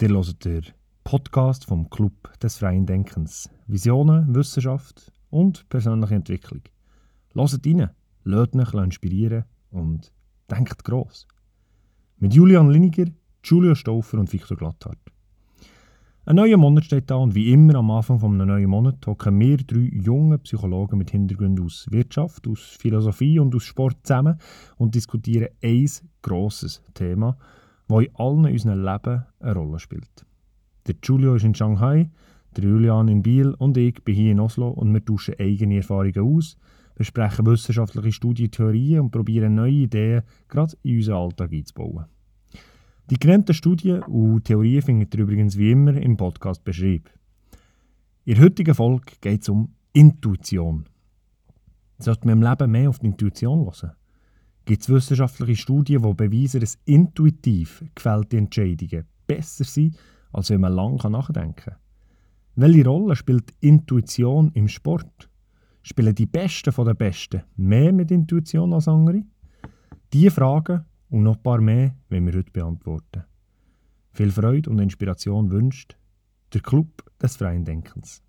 [0.00, 0.64] Ihr hört den
[1.04, 3.50] Podcast vom Club des freien Denkens.
[3.66, 6.62] Visionen, Wissenschaft und persönliche Entwicklung.
[7.34, 7.90] Hört rein,
[8.24, 10.10] lasst euch inspirieren und
[10.50, 11.28] denkt gross.
[12.16, 13.10] Mit Julian Liniger,
[13.44, 14.98] Julio Stauffer und Viktor Glatthart.
[16.24, 19.38] Ein neuer Monat steht da und wie immer am Anfang von einem neuen Monat hocken
[19.38, 24.38] wir drei junge Psychologen mit Hintergrund aus Wirtschaft, aus Philosophie und aus Sport zusammen
[24.78, 25.90] und diskutieren ein
[26.22, 27.36] grosses Thema–
[27.90, 30.24] wo in allen unseren Leben eine Rolle spielt.
[30.86, 32.08] Der Giulio ist in Shanghai,
[32.56, 36.36] der Julian in Biel und ich bin hier in Oslo und wir tauschen eigene Erfahrungen
[36.36, 36.56] aus,
[36.94, 42.06] besprechen wissenschaftliche Studientheorien und probieren neue Ideen gerade in unseren Alltag einzubauen.
[43.10, 47.10] Die genannten Studien und Theorien findet ihr übrigens wie immer im Podcast beschrieben.
[48.24, 50.84] In der heutigen Folge geht es um Intuition.
[51.98, 53.92] Sollte man im Leben mehr auf die Intuition hören?
[54.70, 59.98] Gibt es wissenschaftliche Studien, die beweisen, dass intuitiv gefällte Entscheidungen besser sind,
[60.32, 61.74] als wenn man lange nachdenken kann.
[62.54, 65.28] Welche Rolle spielt Intuition im Sport?
[65.82, 69.24] Spielen die Besten von den Besten mehr mit Intuition als andere?
[70.12, 73.24] Diese Fragen und noch ein paar mehr wollen wir heute beantworten.
[74.12, 75.96] Viel Freude und Inspiration wünscht
[76.52, 78.22] der Club des freien Denkens.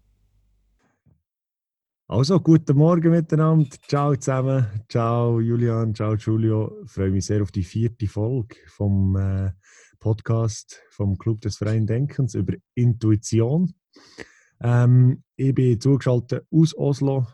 [2.12, 3.70] Also, guten Morgen miteinander.
[3.88, 4.66] Ciao zusammen.
[4.90, 6.82] Ciao Julian, ciao Giulio.
[6.84, 9.54] Ich freue mich sehr auf die vierte Folge vom äh,
[9.98, 13.74] Podcast vom Club des Freien Denkens über Intuition.
[14.60, 17.28] Ähm, ich bin zugeschaltet aus Oslo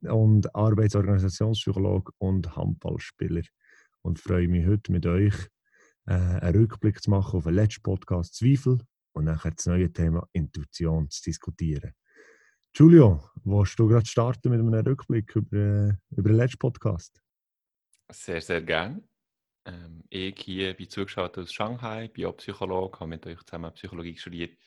[0.00, 3.42] und Arbeitsorganisationspsycholog und Handballspieler
[4.02, 5.34] und freue mich heute mit euch
[6.06, 8.80] äh, einen Rückblick zu machen auf den letzten Podcast Zweifel
[9.12, 11.92] und nachher das neue Thema Intuition zu diskutieren.
[12.74, 17.22] Giulio, willst du gerade starten mit einem Rückblick über, äh, über den letzten Podcast?
[18.10, 19.06] Sehr, sehr gerne.
[19.66, 24.16] Ähm, ich hier bin zugeschaut aus Shanghai, bin auch Psychologe, habe mit euch zusammen Psychologie
[24.16, 24.58] studiert.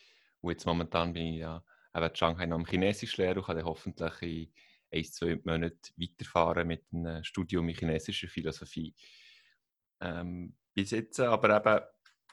[0.42, 1.64] Und jetzt momentan bin ich ja
[1.96, 5.94] eben in Shanghai noch am Chinesisch lernen und kann dann hoffentlich in ein, zwei Monaten
[5.98, 8.94] weiterfahren mit einem Studium in chinesischer Philosophie.
[10.00, 11.84] Ähm, bis jetzt aber eben,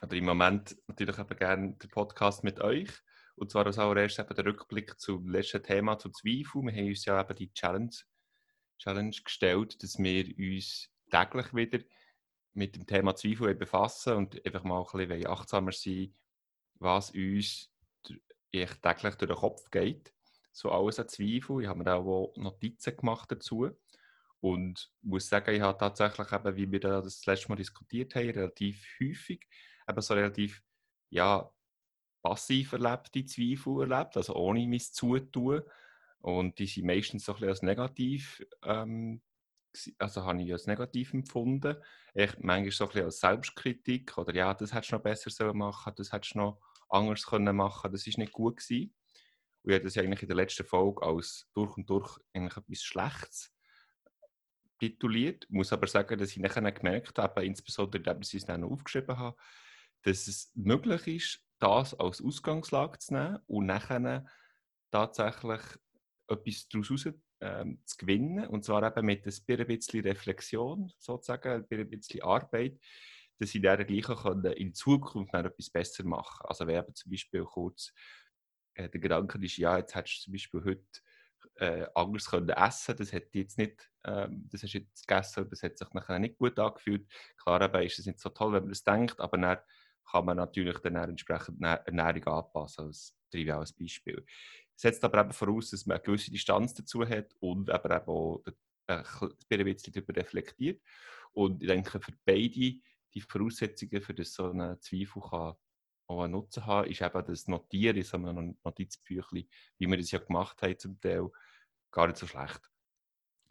[0.03, 2.91] oder im Moment natürlich eben gerne den Podcast mit euch.
[3.35, 6.61] Und zwar als allererst eben der Rückblick zum letzten Thema, zum Zweifel.
[6.61, 7.95] Wir haben uns ja eben die Challenge,
[8.77, 11.79] Challenge gestellt, dass wir uns täglich wieder
[12.53, 16.13] mit dem Thema Zweifel befassen und einfach mal ein bisschen achtsamer sein,
[16.75, 17.71] was uns
[18.51, 20.13] täglich durch den Kopf geht.
[20.51, 21.61] So alles an Zweifel.
[21.61, 23.71] Ich habe mir auch Notizen gemacht dazu.
[24.39, 28.85] Und muss sagen, ich habe tatsächlich, eben, wie wir das letzte Mal diskutiert haben, relativ
[29.01, 29.47] häufig,
[29.87, 30.61] eben so relativ
[31.09, 31.49] ja,
[32.23, 35.61] passiv erlebte Zweifel erlebt, also ohne mein Zutun.
[36.21, 39.21] Und die sind meistens so ein bisschen als negativ, ähm,
[39.97, 41.75] also habe ich als negativ empfunden.
[42.13, 45.57] Ich manchmal so ein bisschen als Selbstkritik oder ja, das hättest du noch besser sollen
[45.57, 48.95] machen, das hättest du noch anders können machen, das ist nicht gut gewesen.
[49.63, 52.83] Und ich habe das eigentlich in der letzten Folge als durch und durch eigentlich etwas
[52.83, 53.53] Schlechtes
[54.79, 55.45] tituliert.
[55.45, 59.17] Ich muss aber sagen, dass ich nachher gemerkt habe, insbesondere, dass ich es dann aufgeschrieben
[59.17, 59.37] habe,
[60.03, 64.25] dass es möglich ist, das als Ausgangslage zu nehmen und nachher
[64.91, 65.61] tatsächlich
[66.27, 67.07] etwas daraus
[67.39, 68.47] ähm, zu gewinnen.
[68.47, 72.79] Und zwar eben mit ein bisschen Reflexion, sozusagen, ein bisschen Arbeit,
[73.39, 74.07] dass sie dann gleich
[74.57, 77.93] in Zukunft noch etwas besser machen Also wenn eben zum Beispiel kurz
[78.75, 80.85] äh, der Gedanke ist, ja, jetzt hättest du zum Beispiel heute
[81.55, 85.63] äh, anders können essen das hätte jetzt nicht, ähm, das hast du jetzt gegessen, das
[85.63, 87.07] hat sich nachher nicht gut angefühlt.
[87.37, 89.57] Klar, eben ist es nicht so toll, wenn man das denkt, aber dann
[90.09, 94.25] kann man natürlich dann entsprechend Ernährung anpassen, als triviales Beispiel.
[94.75, 98.07] Es setzt aber eben voraus, dass man eine gewisse Distanz dazu hat und aber eben
[98.07, 98.43] auch
[98.87, 99.03] ein
[99.47, 100.81] bisschen darüber reflektiert.
[101.31, 102.75] Und ich denke, für beide
[103.13, 105.55] die Voraussetzungen, für das so einen Zweifel kann
[106.07, 109.47] auch einen Nutzen haben, ist eben das Notieren in so einem Notizbüchlein,
[109.77, 111.29] wie wir das ja gemacht haben zum Teil,
[111.91, 112.69] gar nicht so schlecht.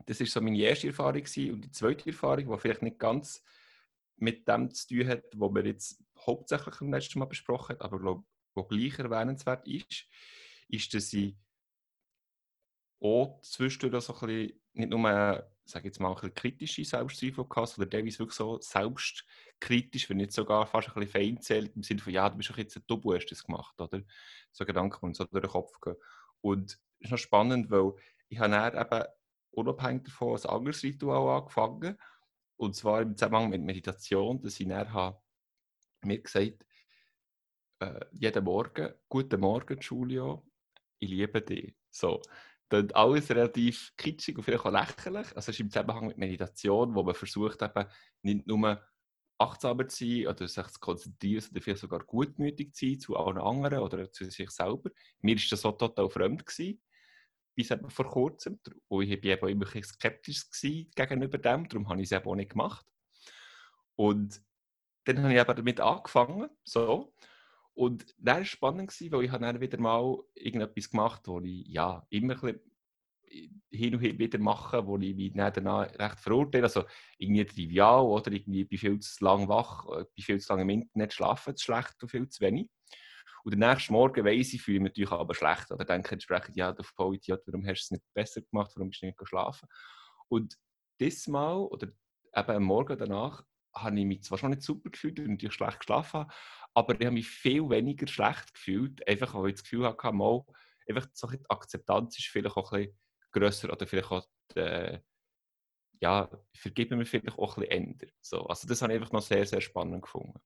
[0.05, 1.23] Das war so meine erste Erfahrung.
[1.23, 1.55] Gewesen.
[1.55, 3.43] Und die zweite Erfahrung, die vielleicht nicht ganz
[4.17, 7.99] mit dem zu tun hat, was wir jetzt hauptsächlich im letzten Mal besprochen haben, aber
[7.99, 8.25] glaube,
[8.55, 10.07] was gleich erwähnenswert ist,
[10.69, 11.37] ist, dass ich
[13.01, 17.91] auch zwischendurch so ein bisschen, nicht nur, sage jetzt mal, ein kritische Selbstzweifel hatte, sondern
[17.91, 22.29] teilweise wirklich so selbstkritisch, wenn nicht sogar fast ein bisschen feinzählt, im Sinne von, ja,
[22.29, 24.03] du bist doch jetzt ein Dubu, hast das gemacht, oder?
[24.53, 25.97] So Gedanken, die so durch den Kopf gehen.
[26.41, 27.93] Und es ist noch spannend, weil
[28.29, 29.05] ich habe dann eben
[29.51, 31.99] unabhängig davon ein anderes Ritual angefangen,
[32.63, 35.15] und zwar im Zusammenhang mit Meditation, dass ich dann
[36.05, 36.65] mir gesagt,
[37.81, 40.47] äh, jeden Morgen, guten Morgen, Julio,
[40.99, 41.75] ich liebe dich.
[41.91, 42.23] So.
[42.69, 45.27] Dann alles relativ kitschig und vielleicht auch lächerlich.
[45.37, 47.85] Also es ist im Zusammenhang mit Meditation, wo man versucht, eben
[48.23, 48.81] nicht nur
[49.39, 53.39] achtsamer zu sein oder sich zu konzentrieren oder vielleicht sogar gutmütig zu sein zu allen
[53.39, 54.91] anderen oder zu sich selber.
[55.21, 56.81] Mir war das so total fremd, gewesen,
[57.55, 58.59] bis eben vor kurzem.
[58.89, 60.51] Und ich war immer ein skeptisch
[60.95, 62.87] gegenüber dem, darum habe ich es eben auch nicht gemacht.
[63.97, 64.43] Und
[65.05, 66.49] dann habe ich eben damit angefangen.
[66.65, 67.15] So.
[67.75, 72.07] Und das war spannend, weil ich dann wieder mal irgendetwas gemacht habe, wo ich ja,
[72.11, 72.61] immer ein
[73.71, 76.65] hin und wieder mache, wo ich mich danach recht verurteile.
[76.65, 76.85] Also
[77.19, 80.71] irgendwie trivial oder irgendwie bin viel zu lang wach, bin äh, viel zu lange im
[80.71, 82.69] Internet, schlafen zu schlecht und viel zu wenig.
[83.45, 85.71] Und den nächsten Morgen weiss ich, fühle ich mich natürlich aber schlecht.
[85.71, 89.03] Oder denke entsprechend, ja, du Vollidiot, warum hast du es nicht besser gemacht, warum bist
[89.03, 89.69] du nicht geschlafen?
[90.29, 90.57] Und
[91.01, 91.89] diesmal, oder
[92.35, 93.45] eben am Morgen danach,
[93.75, 96.27] habe ich mich zwar schon nicht super gefühlt und natürlich schlecht geschlafen,
[96.75, 100.45] aber ich habe mich viel weniger schlecht gefühlt, einfach weil ich das Gefühl hatte, mal,
[100.89, 102.99] einfach so die Akzeptanz ist vielleicht auch ein bisschen
[103.31, 104.99] grösser oder vielleicht auch die,
[106.01, 108.11] ja, vergeben mir vielleicht auch ein bisschen ändern.
[108.21, 110.41] So, also das habe ich einfach noch sehr, sehr spannend gefunden.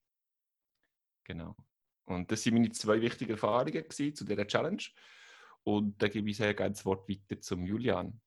[1.24, 1.56] Genau.
[2.06, 4.82] Und das waren meine zwei wichtigen Erfahrungen zu dieser Challenge.
[5.64, 8.20] Und da gebe ich sehr gerne das Wort weiter zum Julian.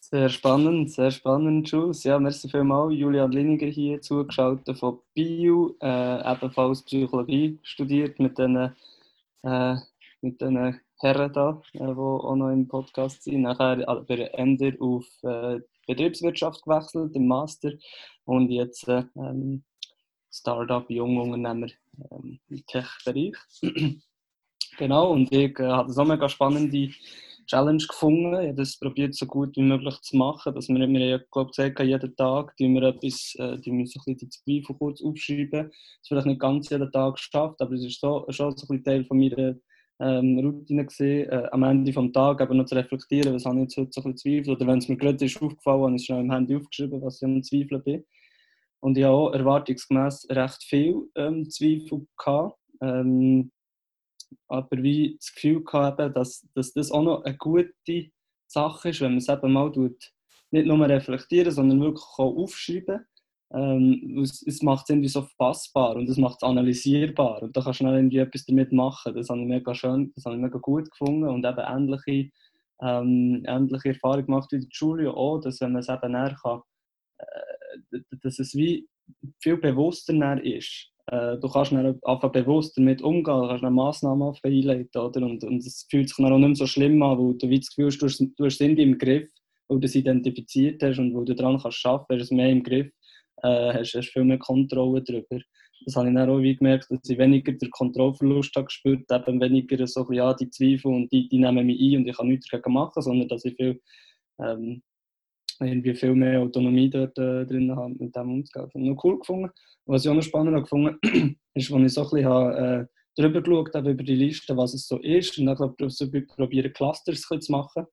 [0.00, 2.04] Sehr spannend, sehr spannend, Jules.
[2.04, 2.94] Ja, merci vielmals.
[2.94, 8.74] Julian Liniger hier zugeschaltet von Bio, äh, ebenfalls Psychologie studiert mit diesen
[9.42, 9.76] äh,
[10.20, 13.42] mit den Herren da, äh, die auch noch im Podcast sind.
[13.42, 17.72] Nachher aber Ender auf äh, Betriebswirtschaft gewechselt, im Master
[18.24, 19.04] und jetzt äh,
[22.10, 23.34] ähm, im Tech-Bereich.
[24.78, 26.90] genau, und ich äh, habe auch mega spannende
[27.46, 28.32] Challenge gefunden.
[28.34, 30.54] Ich habe das probiert, so gut wie möglich zu machen.
[30.54, 34.16] Dass wir, wir ja, glaube ich, jeden Tag tun wir etwas, äh, die müssen ein
[34.16, 35.68] die Zweifel kurz aufschreiben.
[35.68, 38.82] Das ist vielleicht nicht ganz jeden Tag geschafft, aber es ist so, schon so ein
[38.82, 39.56] Teil von meiner
[40.00, 43.62] ähm, Routine gesehen, äh, am Ende des Tages aber noch zu reflektieren, was habe ich
[43.62, 44.56] jetzt heute so ein bisschen Zweifel.
[44.56, 47.22] Oder wenn es mir gerade ist aufgefallen, habe ich es schnell im Handy aufgeschrieben, was
[47.22, 48.04] ich am Zweifeln bin.
[48.84, 52.58] Und ich habe auch erwartungsgemäß recht viel ähm, Zweifel gehabt.
[52.82, 53.50] Ähm,
[54.46, 58.10] aber wie das Gefühl gehabt, dass, dass das auch noch eine gute
[58.46, 60.12] Sache ist, wenn man es eben mal tut,
[60.50, 63.06] nicht nur reflektieren, sondern wirklich auch aufschreiben.
[63.54, 67.62] Ähm, es, es macht es irgendwie so fassbar und es macht es analysierbar und da
[67.62, 69.14] kannst du schnell irgendwie etwas damit machen.
[69.14, 72.30] Das habe ich mega schön, das habe ich mega gut gefunden und eben ähnliche,
[72.82, 76.60] ähm, ähnliche Erfahrung gemacht wie die Julia auch, dass wenn man es eben näher kann,
[77.16, 77.53] äh,
[78.22, 78.86] dass es wie
[79.40, 84.34] viel bewusster ist äh, du kannst dann einfach bewusst damit umgehen, du kannst dann Massnahmen
[84.42, 85.24] einleiten?
[85.24, 87.68] Und, und es fühlt sich dann auch nicht mehr so schlimm an, weil du das
[87.68, 89.30] Gefühl hast, du du hast es im Griff,
[89.68, 92.50] weil du es identifiziert hast und wo du daran kannst arbeiten, hast du es mehr
[92.50, 92.90] im Griff,
[93.42, 95.40] äh, hast, hast viel mehr Kontrolle darüber.
[95.84, 99.40] Das habe ich dann auch wie gemerkt, dass ich weniger den Kontrollverlust habe gespürt, eben
[99.40, 102.48] weniger so, ja, die Zweifel und die, die nehmen mich ein und ich kann nichts
[102.48, 103.82] dagegen machen, sondern dass ich viel
[104.40, 104.82] ähm,
[105.60, 108.68] irgendwie viel mehr Autonomie dort äh, drin haben, mit dem umzugehen.
[108.74, 109.50] Ich noch cool gefunden.
[109.86, 110.98] Was ich auch noch spannend gefunden
[111.54, 114.74] ist, als ich so ein bisschen habe, äh, drüber geschaut habe, über die Liste, was
[114.74, 115.38] es so ist.
[115.38, 117.86] Und dann habe ich so probieren, Clusters zu machen.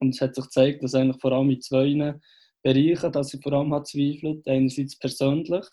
[0.00, 2.14] Und es hat sich gezeigt, dass eigentlich vor allem in zwei
[2.62, 4.46] Bereichen, dass ich vor allem habe zweifelt.
[4.46, 5.66] Einerseits persönlich,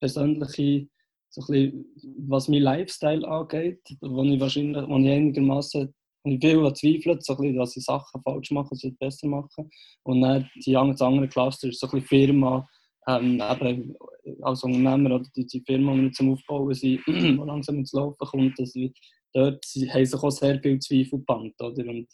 [0.00, 0.88] persönliche,
[1.30, 5.92] so ein bisschen, was mein Lifestyle angeht, wo ich wahrscheinlich, wo ich einigermaßen
[6.24, 9.70] und ich viel zweifle, so ein dass ich Sachen falsch mache, sie besser machen.
[10.04, 12.68] Und dann die andere Cluster ist so ein bisschen Firma,
[13.06, 13.94] ähm, eben
[14.40, 18.58] als Unternehmer oder die, die Firma, die zum Aufbauen sind, die langsam ins Laufen kommt,
[18.58, 18.92] dass ich,
[19.34, 21.60] dort haben sich auch sehr viel Zweifel gebannt.
[21.60, 21.86] Oder?
[21.86, 22.08] Und,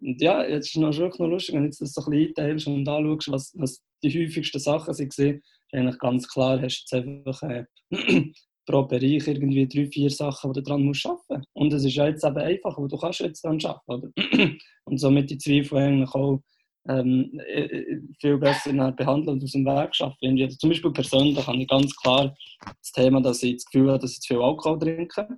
[0.00, 2.66] und ja, jetzt ist es noch, noch lustig, wenn du das so ein bisschen einteilst
[2.66, 5.42] und anschaust, was, was die häufigsten Sachen sind,
[5.72, 7.64] eigentlich ganz klar, hast du jetzt einfach äh,
[8.66, 11.44] pro Bereich irgendwie drei, vier Sachen, die du daran musst arbeiten.
[11.52, 14.12] Und es ist ja jetzt eben einfach, weil du kannst jetzt daran arbeiten.
[14.16, 14.50] Oder?
[14.84, 16.40] Und somit die Zweifel eigentlich auch
[16.88, 20.40] ähm, äh, äh, viel besser behandeln und aus dem Weg schaffen.
[20.40, 24.00] Also zum Beispiel persönlich habe ich ganz klar das Thema, dass ich das Gefühl habe,
[24.00, 25.28] dass ich zu viel Alkohol trinke,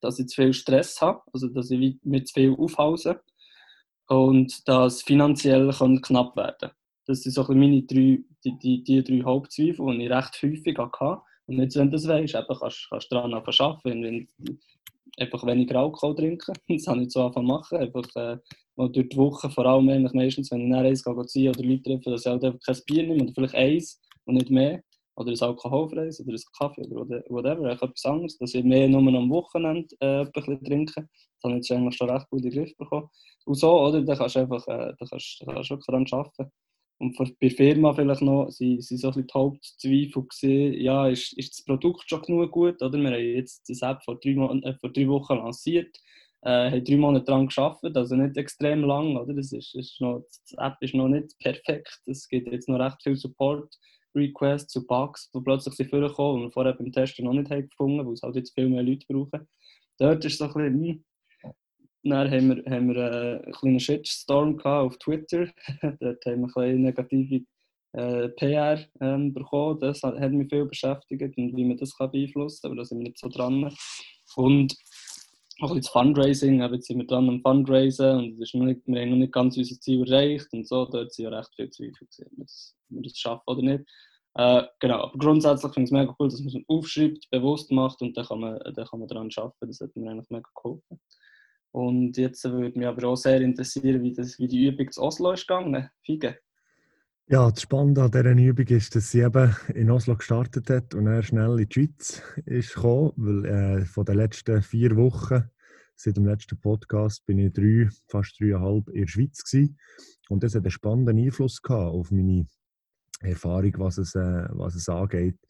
[0.00, 3.20] dass ich zu viel Stress habe, also dass ich mit zu viel aufhause
[4.08, 6.70] und dass finanziell knapp werden kann.
[7.06, 11.22] Das sind so meine drei, die, die, die drei Hauptzweifel, die ich recht häufig hatte.
[11.46, 14.28] Und jetzt, wenn du das weißt, eben, kannst du daran arbeiten, wenn
[15.18, 16.54] einfach weniger Alkohol trinken.
[16.68, 17.78] Das habe ich zu machen.
[17.78, 18.38] Einfach äh,
[18.76, 21.82] durch die Woche, vor allem eigentlich meistens, wenn ich nach eins gehe ziehen oder Leute
[21.82, 24.82] treffe, dass ich halt einfach kein Bier nehme oder vielleicht eins und nicht mehr.
[25.16, 28.36] Oder ein alkoholfreies oder ein Kaffee oder whatever, etwas anderes.
[28.38, 31.02] Dass ich mehr nur am Wochenende äh, ein trinke.
[31.02, 33.08] Das habe ich jetzt eigentlich schon recht gut in den Griff bekommen.
[33.44, 34.02] Und so, oder?
[34.02, 36.50] Da kannst du einfach äh, da kannst, da kannst du daran arbeiten.
[36.98, 41.08] Und bei der Firma vielleicht noch, sie, sie so ein bisschen die Hauptzweifel gesehen, ja,
[41.08, 42.98] ist, ist das Produkt schon genug gut, oder?
[42.98, 45.96] Wir haben jetzt das App vor drei, äh, vor drei Wochen lanciert,
[46.42, 49.34] äh, haben drei Monate daran gearbeitet, also nicht extrem lang, oder?
[49.34, 53.02] Das ist, ist noch, die App ist noch nicht perfekt, es gibt jetzt noch recht
[53.02, 53.76] viel Support,
[54.14, 57.68] Requests zu Bugs, die plötzlich sind vorgekommen und wir vorher beim Testen noch nicht haben
[57.68, 59.48] gefunden, weil es halt jetzt viel mehr Leute brauchen.
[59.98, 61.04] Dort ist so ein bisschen, hm.
[62.04, 65.46] Dann haben wir, haben wir äh, einen kleinen Shitstorm auf Twitter.
[66.00, 67.44] Dort haben wir ein negative
[67.92, 69.80] äh, PR ähm, bekommen.
[69.80, 72.84] Das hat, hat, mich viel beschäftigt und wie man das kann beeinflussen kann, aber da
[72.84, 73.74] sind wir nicht so dran.
[74.36, 74.76] Und
[75.60, 78.82] auch ein bisschen das Fundraising, jetzt sind wir dran am Fundraisen und ist noch nicht,
[78.86, 81.70] wir haben noch nicht ganz unser Ziel erreicht und so, dort sind ja recht viele
[81.70, 83.84] Zweifel ob wir das, wir das schaffen oder nicht.
[84.34, 88.02] Äh, genau, aber grundsätzlich finde ich es mega cool, dass man es aufschreibt, bewusst macht
[88.02, 91.00] und dann kann man, dann kann man daran arbeiten, das hat mir eigentlich mega geholfen.
[91.74, 95.32] Und jetzt würde mich aber auch sehr interessieren, wie, das, wie die Übung zu Oslo
[95.32, 95.90] ist gegangen.
[96.02, 96.38] Fige.
[97.26, 101.06] Ja, das Spannende an dieser Übung ist, dass sie eben in Oslo gestartet hat und
[101.06, 105.50] dann schnell in die Schweiz ist gekommen, weil äh, von den letzten vier Wochen,
[105.96, 109.76] seit dem letzten Podcast, bin ich drei, fast dreieinhalb in der Schweiz gewesen.
[110.28, 112.46] Und das hat einen spannenden Einfluss gehabt auf meine
[113.20, 115.40] Erfahrung, was es, äh, was es angeht,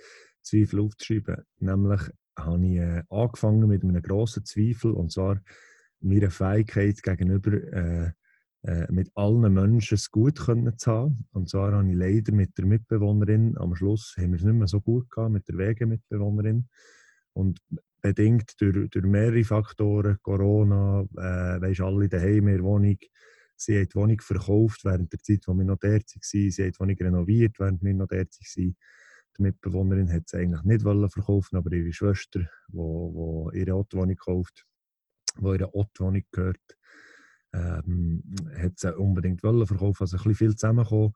[0.41, 1.45] Zweifel aufzuschreiben.
[1.59, 2.01] Nämlich
[2.39, 5.39] habe ich äh, angefangen mit einem grossen Zweifel, und zwar
[6.01, 8.13] meiner Fähigkeit gegenüber äh,
[8.65, 11.27] äh, mit allen Menschen es gut können zu haben.
[11.33, 14.69] Und zwar habe ich leider mit der Mitbewohnerin, am Schluss haben wir es nicht mehr
[14.69, 16.69] so gut gehabt, mit der Wegemitbewohnerin.
[17.35, 17.61] Und
[18.01, 22.97] bedingt durch, durch mehrere Faktoren, Corona, äh, weisst alle daheim in der Wohnung,
[23.57, 26.51] sie hat die Wohnung verkauft während der Zeit, wo wir noch dort waren.
[26.51, 28.77] Sie hat die Wohnung renoviert, während wir noch dort waren.
[29.37, 34.65] Die Mitbewohnerin hat sie eigentlich nicht verkaufen aber ihre Schwester, die ihre Autowohnung kauft,
[35.39, 36.79] die ihre Autowohnung gehört,
[37.53, 38.23] ähm,
[38.57, 41.13] hat sie unbedingt wollen verkaufen, also ein bisschen viel zusammengekommen.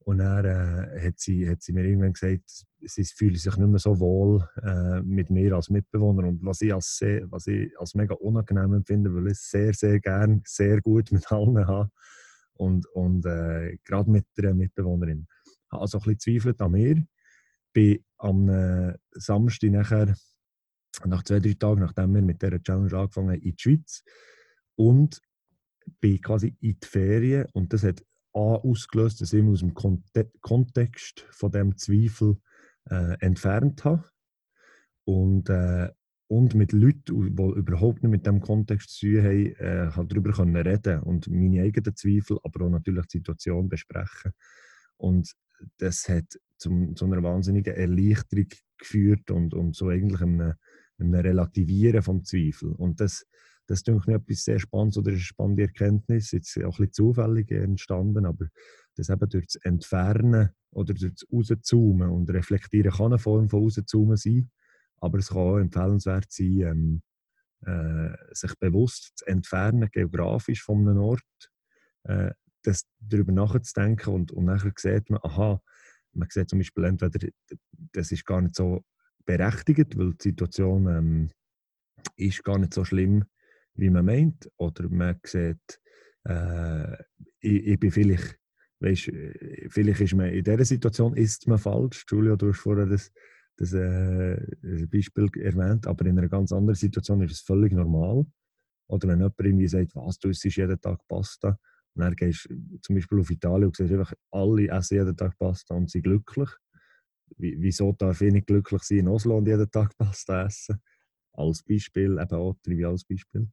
[0.00, 3.78] Und dann äh, hat, sie, hat sie mir irgendwann gesagt, sie fühlen sich nicht mehr
[3.78, 6.26] so wohl äh, mit mir als Mitbewohner.
[6.26, 10.00] Und was ich als, sehr, was ich als mega unangenehm empfinde, weil ich sehr, sehr
[10.00, 11.90] gern, sehr gut mit allen habe.
[12.54, 15.26] Und, und äh, gerade mit der Mitbewohnerin.
[15.44, 17.04] Ich habe also ein bisschen zweifelt an mir.
[17.74, 20.14] Bin am äh, Samstag nachher,
[21.04, 24.02] nach zwei, drei Tagen, nachdem wir mit dieser Challenge angefangen haben, in die Schweiz.
[24.74, 25.20] Und
[26.00, 29.74] bin quasi in die Ferien und das hat A ausgelöst, dass ich mich aus dem
[30.40, 32.36] Kontext von dem Zweifel
[32.90, 34.04] äh, entfernt habe
[35.04, 35.90] und, äh,
[36.28, 40.32] und mit Leuten, die überhaupt nicht mit dem Kontext zu tun haben, äh, halt darüber
[40.32, 44.32] können reden und meine eigenen Zweifel, aber auch natürlich die Situation besprechen.
[44.98, 45.32] Und
[45.78, 50.54] das hat zu einer wahnsinnigen Erleichterung geführt und, und so eigentlich einem,
[50.98, 52.72] einem Relativieren vom Zweifel.
[52.72, 53.26] Und das,
[53.66, 57.50] das ist mir etwas sehr Spannendes oder eine spannende Erkenntnis, jetzt auch ein bisschen zufällig
[57.50, 58.46] entstanden, aber
[58.96, 63.62] das eben durch das Entfernen oder durch das Rauszoomen und Reflektieren kann eine Form von
[63.62, 64.50] Rauszoomen sein,
[65.00, 67.02] aber es kann auch empfehlenswert sein, ähm,
[67.62, 71.50] äh, sich bewusst zu entfernen, geografisch von einem Ort,
[72.04, 72.30] äh,
[72.62, 75.60] das darüber nachzudenken und, und nachher sieht man, aha,
[76.12, 77.28] man sieht zum Beispiel entweder,
[77.92, 78.84] das ist gar nicht so
[79.28, 81.30] berechtigt, weil die Situation ähm,
[82.16, 83.24] ist gar nicht so schlimm,
[83.74, 84.50] wie man meint.
[84.56, 85.80] Oder man sieht,
[86.24, 86.94] äh,
[87.40, 88.38] ich, ich, bin vielleicht,
[88.80, 89.12] weißt,
[89.68, 92.06] vielleicht ist man in dieser Situation ist man falsch.
[92.10, 93.12] Julia, du hast vorher das,
[93.58, 98.24] das, äh, das Beispiel erwähnt, aber in einer ganz anderen Situation ist es völlig normal.
[98.88, 101.58] Oder wenn jemand irgendwie sagt, was, du isst jeden Tag Pasta,
[101.94, 105.36] und dann gehst du zum Beispiel auf Italien und siehst einfach, alle essen jeden Tag
[105.36, 106.48] Pasta und sind glücklich.
[107.36, 110.80] Wieso darf ich nicht glücklich sein in Oslo und jeden Tag Pasta essen?
[111.38, 113.48] als Beispiel, eben auch triviales Beispiel.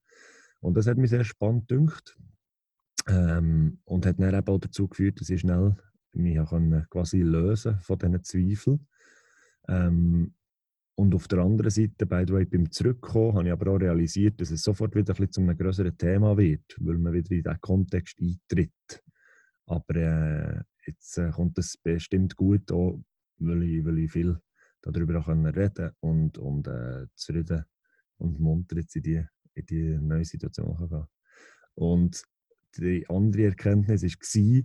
[0.59, 2.17] Und das hat mich sehr spannend gedacht
[3.07, 5.75] ähm, und hat dann eben auch dazu geführt, dass ich schnell
[6.13, 6.37] mich
[6.89, 8.87] quasi lösen von diesen Zweifeln.
[9.67, 10.33] Ähm,
[10.97, 14.39] und auf der anderen Seite, by the way, beim Zurückkommen, habe ich aber auch realisiert,
[14.39, 17.43] dass es sofort wieder ein bisschen zu einem größeren Thema wird, weil man wieder in
[17.43, 19.03] diesen Kontext eintritt.
[19.65, 23.03] Aber äh, jetzt äh, kommt es bestimmt gut, auch,
[23.39, 24.39] weil, ich, weil ich viel
[24.81, 27.65] darüber auch reden und, und äh, zufrieden
[28.17, 31.07] und munter in die, in die neue Situation gehen
[31.75, 32.23] Und
[32.77, 34.61] die andere Erkenntnis war,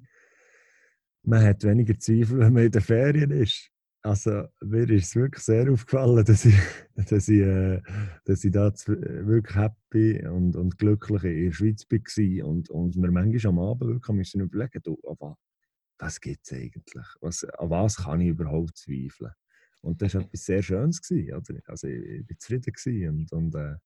[1.22, 3.70] man hat weniger Zweifel, wenn man in den Ferien ist.
[4.02, 6.54] Also mir ist es wirklich sehr aufgefallen, dass ich,
[6.94, 7.82] dass ich, äh,
[8.24, 13.10] dass ich da wirklich happy und, und glücklich in der Schweiz war und, und mir
[13.10, 15.36] manchmal am Abend wirklich müssen überlegen, aber
[16.00, 17.06] was gibt es eigentlich?
[17.20, 19.32] Was, an was kann ich überhaupt zweifeln?
[19.82, 21.00] Und das war etwas sehr Schönes.
[21.00, 23.76] Gewesen, Also ich war zufrieden und, und, äh,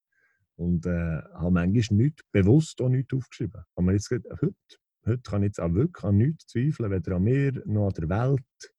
[0.56, 3.62] und äh, habe manchmal nicht, bewusst auch nichts aufgeschrieben.
[3.74, 4.28] Aber jetzt heute,
[5.06, 8.08] heute kann ich jetzt auch wirklich an nichts zweifeln, weder an mir noch an der
[8.08, 8.74] Welt.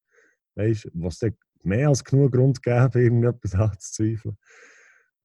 [0.56, 1.20] Weißt, was
[1.64, 4.38] mehr als genug Grund gäbe, irgendetwas anzuzweifeln.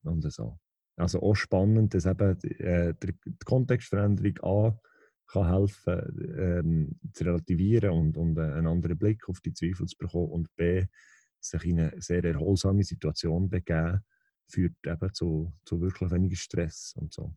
[0.03, 0.59] Und so.
[0.97, 3.15] Also auch spannend, dass eben die, äh, die
[3.45, 4.79] Kontextveränderung A
[5.33, 10.31] kann helfen ähm, zu relativieren und, und einen anderen Blick auf die Zweifel zu bekommen
[10.31, 10.87] und B,
[11.41, 14.01] sich in eine sehr erholsame Situation begeben,
[14.49, 17.35] führt eben zu, zu wirklich weniger Stress und so.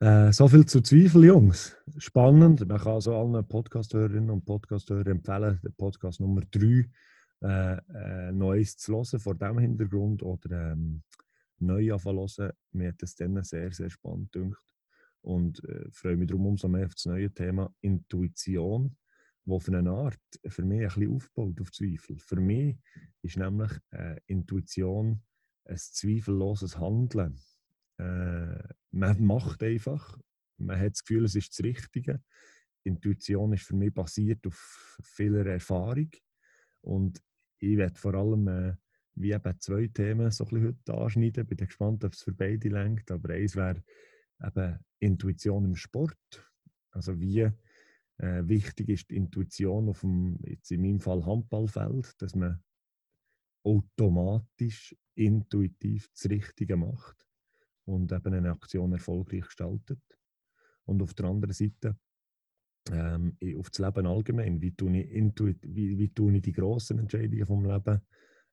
[0.00, 1.76] Äh, so viel zu Zweifel, Jungs.
[1.98, 2.66] Spannend.
[2.66, 6.90] Man kann also allen Podcasthörerinnen und Podcasthörern empfehlen, den Podcast Nummer 3
[7.42, 11.04] äh, äh, Neues zu hören vor diesem Hintergrund oder ähm,
[11.60, 14.71] neu anfangen Mir hat das dann sehr, sehr spannend gedacht.
[15.22, 18.96] Und äh, freue mich darum umso mehr auf das neue Thema Intuition,
[19.44, 22.18] wo auf eine Art für mich ein bisschen aufbaut auf Zweifel.
[22.18, 22.76] Für mich
[23.22, 25.22] ist nämlich äh, Intuition
[25.64, 27.38] ein zweifelloses Handeln.
[27.98, 30.18] Äh, man macht einfach,
[30.58, 32.20] man hat das Gefühl, es ist das Richtige.
[32.84, 36.10] Intuition ist für mich basiert auf vieler Erfahrung
[36.80, 37.22] und
[37.58, 38.74] ich werde vor allem äh,
[39.14, 41.46] wie eben zwei Themen so ein bisschen heute anschneiden.
[41.46, 43.10] Bin gespannt, ob es für beide lenkt.
[43.10, 43.82] Aber eins wäre
[44.44, 46.52] eben Intuition im Sport.
[46.90, 47.40] Also wie
[48.18, 52.62] äh, wichtig ist die Intuition auf dem, jetzt in meinem Fall Handballfeld, dass man
[53.64, 57.26] automatisch, intuitiv das Richtige macht
[57.84, 60.00] und eben eine Aktion erfolgreich gestaltet.
[60.84, 61.96] Und auf der anderen Seite
[62.90, 64.60] ähm, auf das Leben allgemein.
[64.60, 68.00] Wie tue ich, intuit, wie, wie tue ich die grossen Entscheidungen vom Leben?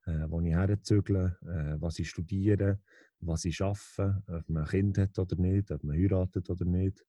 [0.06, 2.80] Äh, wo ich herzügle, äh, was ich studiere,
[3.20, 7.06] was ich arbeite, ob man ein Kind hat oder nicht, ob man heiratet oder nicht.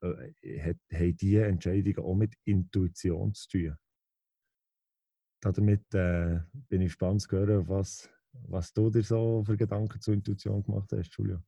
[0.00, 3.76] Äh, haben diese Entscheidungen auch mit Intuition zu tun.
[5.40, 10.14] Damit äh, bin ich gespannt zu hören, was, was du dir so für Gedanken zur
[10.14, 11.42] Intuition gemacht hast, Julia.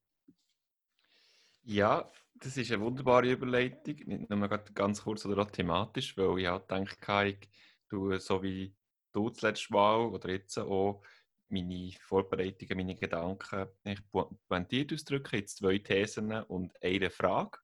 [1.62, 3.96] Ja, das ist eine wunderbare Überleitung.
[4.06, 7.49] Nicht nur ganz kurz oder auch thematisch, weil ich auch denke, ich
[7.88, 8.75] tue so wie
[9.16, 11.02] du das letzte Mal oder jetzt auch
[11.49, 14.00] meine Vorbereitungen, meine Gedanken ich
[14.49, 17.58] pointiert ausdrücken in zwei Thesen und eine Frage,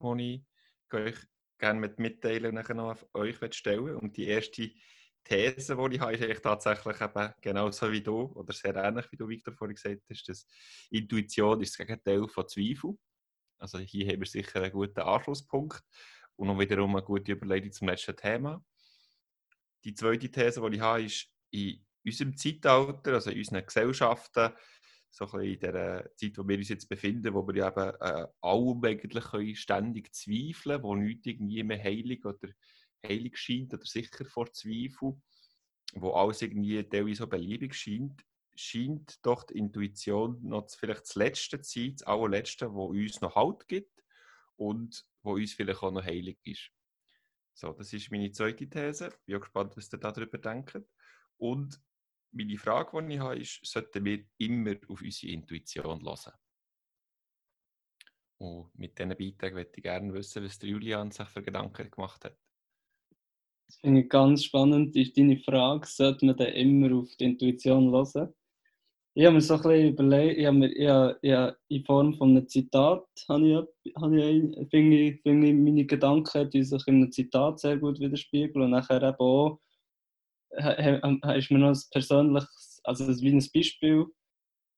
[0.00, 0.44] die
[0.88, 1.16] ich euch
[1.58, 4.70] gerne mit mitteilen nachher noch auf euch stellen Und die erste
[5.24, 9.28] These, die ich habe, ist tatsächlich eben genauso wie du oder sehr ähnlich wie du,
[9.28, 10.46] Victor, vorhin gesagt hast, dass
[10.90, 12.96] Intuition ist das Gegenteil von Zweifel.
[13.58, 15.82] Also hier haben wir sicher einen guten Anschlusspunkt
[16.36, 18.62] und noch wiederum eine gute Überleitung zum letzten Thema.
[19.86, 24.52] Die zweite These, die ich habe, ist, in unserem Zeitalter, also in unseren Gesellschaften,
[25.10, 28.84] so ein in der Zeit, wo wir uns jetzt befinden, wo wir eben äh, allem
[28.84, 32.48] eigentlich ständig zweifeln, wo nichts irgendwie mehr heilig oder
[33.06, 35.14] heilig scheint oder sicher vor Zweifel,
[35.94, 38.24] wo alles irgendwie teilweise so beliebig scheint,
[38.56, 43.36] scheint doch die Intuition noch vielleicht das letzte zu sein, das allerletzte, wo uns noch
[43.36, 44.02] Halt gibt
[44.56, 46.72] und wo uns vielleicht auch noch heilig ist.
[47.58, 49.08] So, das ist meine zweite These.
[49.08, 50.78] Ich bin gespannt, was ihr darüber denkt.
[51.38, 51.80] Und
[52.30, 56.32] meine Frage, die ich habe, ist, sollten wir immer auf unsere Intuition hören?
[58.38, 62.26] Und mit diesen Beiträgen möchte ich gerne wissen, was der Julian sich für Gedanken gemacht
[62.26, 62.36] hat.
[63.68, 67.90] Das finde ich ganz spannend, ist deine Frage, sollte man dann immer auf die Intuition
[67.90, 68.34] hören?
[69.18, 71.84] Ich habe mir so ein bisschen überlegt, ich habe mir, ich habe, ich habe in
[71.86, 76.62] Form von einem Zitat, habe ich, habe ich, finde ich, finde ich, meine Gedanken, die
[76.62, 79.58] sich in einem Zitat sehr gut widerspiegeln und nachher eben auch,
[81.34, 84.04] ist mir noch ein persönliches, also wie ein Beispiel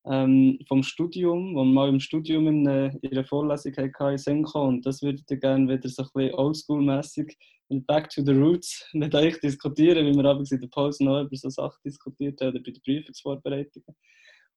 [0.06, 4.18] ähm, vom Studium, wo wir mal im Studium in, eine, in einer Vorlesung hatten, in
[4.18, 7.36] Sinn und das würde ich gerne wieder so ein bisschen oldschool-mässig
[7.88, 11.36] Back to the Roots mit euch diskutieren, wie wir abends in der Pause noch über
[11.36, 13.96] so Sachen diskutiert haben oder bei den Prüfungsvorbereitungen.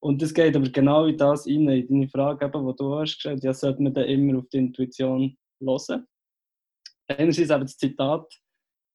[0.04, 3.16] Und das geht aber genau in das rein, in deine Frage, eben, die du hast
[3.16, 6.08] gestellt ja, sollte man dann immer auf die Intuition hören.
[7.08, 8.42] Einerseits eben das Zitat,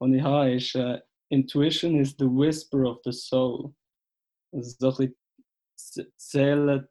[0.00, 3.74] das ich habe, ist uh, Intuition is the whisper of the soul.
[4.52, 5.14] Also so ein
[5.86, 6.88] bisschen die Seele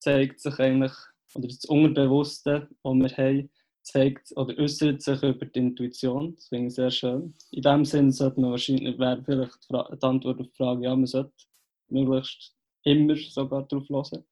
[0.00, 0.92] zeigt sich eigentlich,
[1.34, 3.50] oder das Unterbewusste, das wir haben,
[3.82, 6.34] zeigt oder äußert sich über die Intuition.
[6.34, 7.34] Das finde ich sehr schön.
[7.52, 11.06] In dem Sinne sollte man wahrscheinlich, wäre vielleicht die Antwort auf die Frage, ja, man
[11.06, 11.32] sollte
[11.88, 12.55] möglichst
[12.86, 14.24] immer sogar drauf hören.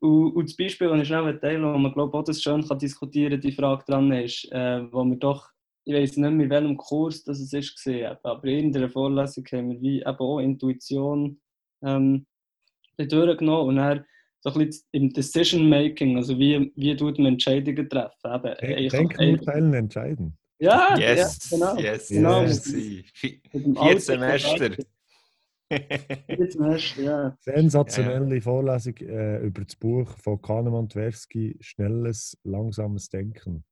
[0.00, 2.78] Und, und das Beispiel, das ich schnell teile, wo man glaube auch das schön kann
[2.78, 5.48] diskutieren kann, die Frage dran ist, äh, wo wir doch,
[5.84, 9.44] ich weiß nicht mehr, in welchem Kurs das es ist gesehen, aber in der Vorlesung
[9.52, 11.40] haben wir wie eben auch Intuition
[11.82, 12.26] ähm,
[12.98, 14.04] durchgenommen und dann
[14.40, 18.14] so ein bisschen im Decision Making, also wie, wie tut man Entscheidungen treffen.
[18.24, 20.36] Eben, Denken, urteilen, entscheiden.
[20.58, 21.76] Ja, yes, ja genau.
[21.80, 22.42] Yes, genau.
[22.42, 22.74] yes.
[23.14, 24.70] Vier Semester
[25.70, 27.36] ja.
[27.40, 33.64] Sensationelle Vorlesung äh, über das Buch von Kahnemann Tversky, Schnelles, langsames Denken.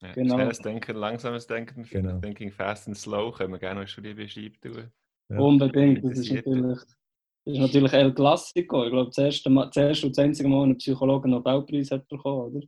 [0.00, 0.34] Ja, genau.
[0.34, 2.20] Schnelles Denken, langsames Denken, genau.
[2.20, 4.92] Thinking Fast and Slow, können wir gerne noch schon beschreiben.
[5.30, 5.38] Ja.
[5.38, 6.78] Unbedingt, das ist natürlich,
[7.44, 8.84] das ist natürlich El Classico.
[8.84, 11.90] Ich glaube, das erste, Mal, das erste und das einzige Mal ein Psychologe einen Nobelpreis
[11.90, 12.66] hat bekommen, oder?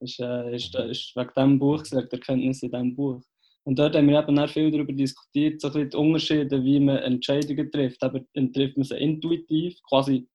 [0.00, 3.22] Ist, äh, ist, ist wegen diesem Buch, wegen der Erkenntnis in diesem Buch.
[3.64, 8.02] Und dort haben wir eben viel darüber diskutiert, so die Unterschiede, wie man Entscheidungen trifft.
[8.02, 10.26] Eben, trifft man sie intuitiv, quasi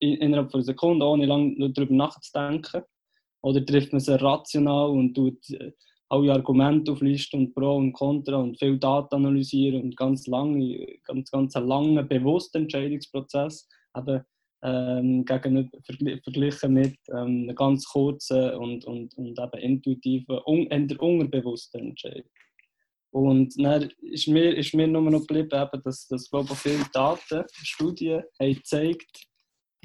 [0.00, 2.82] innerhalb von einer Sekunde, ohne lange darüber nachzudenken.
[3.42, 5.72] Oder trifft man sie rational und tut äh,
[6.10, 11.30] alle Argumente auflisten und Pro und Contra und viel Daten analysieren und ganz lange, ganz,
[11.30, 14.22] ganz einen langen, bewussten Entscheidungsprozess eben,
[14.62, 15.78] ähm, gegenüber,
[16.24, 22.30] verglichen mit ähm, einem ganz kurzen und, und, und eben intuitiven, un, unterbewussten Entscheidung.
[23.10, 26.84] Und dann ist mir, ist mir nur noch geblieben, eben, dass, dass glaube ich, viele
[26.92, 29.26] Daten, Studien haben gezeigt,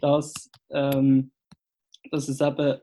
[0.02, 0.34] dass,
[0.72, 1.32] ähm,
[2.12, 2.80] dass, es eben,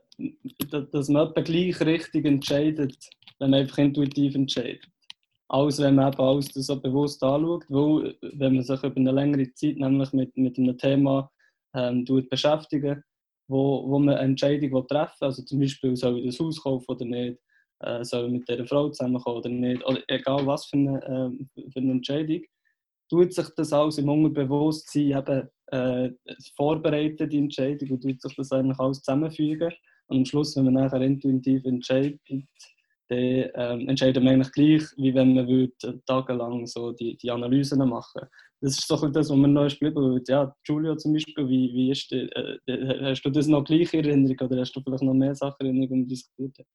[0.91, 2.97] dass man etwa gleich richtig entscheidet,
[3.39, 4.87] wenn man einfach intuitiv entscheidet.
[5.47, 9.53] Als wenn man eben alles so bewusst anschaut, weil wenn man sich über eine längere
[9.53, 11.29] Zeit nämlich mit, mit einem Thema
[11.75, 13.03] ähm, beschäftigen
[13.51, 16.85] wo, wo man eine Entscheidung treffen will, also zum Beispiel soll ich das Haus kaufen
[16.87, 17.37] oder nicht,
[17.81, 21.79] äh, soll mit dieser Frau zusammenkommen oder nicht, oder egal was für eine, äh, für
[21.79, 22.41] eine Entscheidung,
[23.09, 26.11] tut sich das alles im Unterbewusstsein eben äh,
[26.55, 29.71] vorbereiten, die Entscheidung, und tut sich das eigentlich alles zusammenfügen.
[30.07, 35.13] Und am Schluss, wenn man nachher intuitiv entscheidet, dann ähm, entscheidet man eigentlich gleich, wie
[35.13, 38.21] wenn man würde, äh, tagelang so die, die Analysen machen
[38.61, 42.09] Das ist so das, was man noch geblieben Ja, Julio zum Beispiel, wie, wie ist
[42.11, 45.35] die, äh, hast du das noch gleich in Erinnerung oder hast du vielleicht noch mehr
[45.35, 46.67] Sachen in Erinnerung, die diskutiert haben?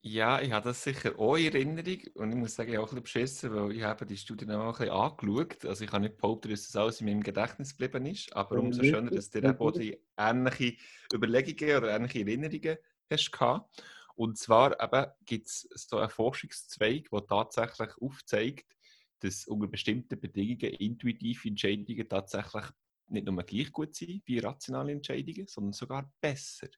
[0.00, 3.02] Ja, ich habe das sicher auch in Erinnerung und ich muss sagen, ich auch ein
[3.02, 5.64] bisschen beschissen, weil ich habe die Studie noch ein bisschen angeschaut.
[5.64, 8.84] Also ich kann nicht behaupten, dass das alles in meinem Gedächtnis geblieben ist, aber umso
[8.84, 10.76] schöner, dass du eben auch die ähnliche
[11.12, 12.76] Überlegungen oder ähnliche Erinnerungen
[13.10, 13.82] hast gehabt.
[14.14, 14.76] Und zwar
[15.24, 18.76] gibt es so einen Forschungszweig, der tatsächlich aufzeigt,
[19.20, 22.66] dass unter bestimmten Bedingungen intuitive Entscheidungen tatsächlich
[23.08, 26.68] nicht nur gleich gut sind wie rationale Entscheidungen, sondern sogar besser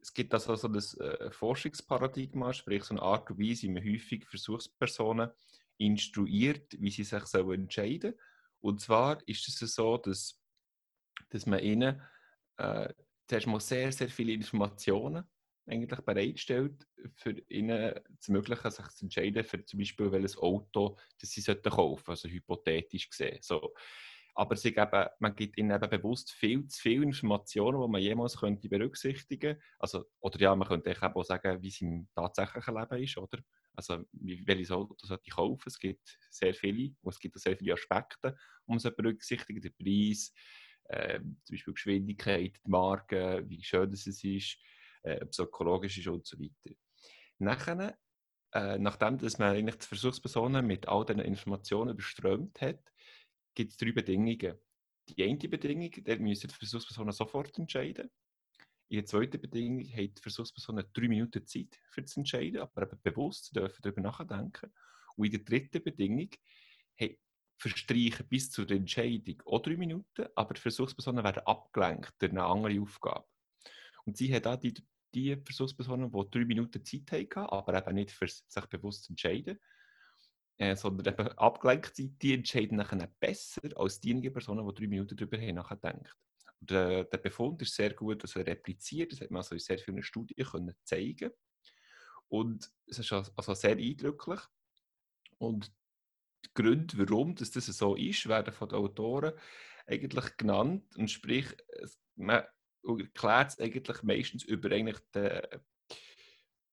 [0.00, 3.84] es gibt also so das äh, Forschungsparadigma, sprich so eine Art und Weise, wie man
[3.84, 5.30] häufig Versuchspersonen
[5.78, 8.14] instruiert, wie sie sich sollen entscheiden
[8.60, 10.40] Und zwar ist es so, dass,
[11.30, 12.02] dass man ihnen
[12.56, 12.92] äh,
[13.26, 15.24] zuerst mal sehr, sehr viele Informationen
[15.66, 21.30] eigentlich bereitstellt, für ihnen zu ermöglichen, sich zu entscheiden, für zum Beispiel welches Auto das
[21.30, 23.38] sie kaufen sollten, also hypothetisch gesehen.
[23.42, 23.74] So,
[24.38, 28.36] aber sie geben, man gibt ihnen eben bewusst viel zu viele Informationen, die man jemals
[28.36, 29.62] könnte berücksichtigen könnte.
[29.80, 33.40] Also, oder ja, man könnte auch sagen, wie es im tatsächlichen Leben ist, oder?
[33.74, 35.64] Also, welches Auto sollte ich kaufen?
[35.66, 38.36] Es gibt sehr viele, es gibt sehr viele Aspekte,
[38.68, 40.32] die man berücksichtigen Der Preis,
[40.84, 44.56] äh, zum Beispiel Geschwindigkeit, die Marke, wie schön es ist,
[45.02, 46.76] äh, ob es ökologisch ist und so weiter.
[47.38, 47.98] Nachher,
[48.52, 52.80] äh, nachdem dass man eigentlich die Versuchspersonen mit all diesen Informationen überströmt hat,
[53.54, 54.58] gibt es drei Bedingungen.
[55.08, 58.10] Die eine Bedingung, da müssen die Versuchspersonen sofort entscheiden.
[58.90, 63.00] In der zweiten Bedingung haben die Versuchspersonen drei Minuten Zeit für zu entscheiden, aber eben
[63.02, 64.72] bewusst, dürfen darüber nachdenken.
[65.16, 66.30] Und in der dritten Bedingung
[66.94, 67.18] hey,
[67.58, 72.80] verstreichen bis zur Entscheidung auch drei Minuten, aber die Versuchspersonen werden abgelenkt durch eine andere
[72.80, 73.26] Aufgabe.
[74.04, 74.74] Und sie haben da die,
[75.14, 79.58] die Versuchspersonen, die drei Minuten Zeit haben, aber eben nicht für sich bewusst zu entscheiden,
[80.58, 85.16] äh, sondern eben abgelenkt sind, die entscheiden nachher besser als diejenigen Personen, die drei Minuten
[85.16, 86.16] darüber nachgedacht.
[86.60, 89.78] Und, äh, der Befund ist sehr gut also repliziert, das hat man also in sehr
[89.78, 91.30] vielen Studien können zeigen.
[92.28, 94.40] Und es ist also sehr eindrücklich.
[95.38, 95.72] Und
[96.44, 99.32] die Gründe, warum das, so ist, werden von den Autoren
[99.86, 100.96] eigentlich genannt.
[100.96, 101.46] Und sprich,
[102.16, 102.44] man
[102.82, 105.40] erklärt es eigentlich meistens über eigentlich den,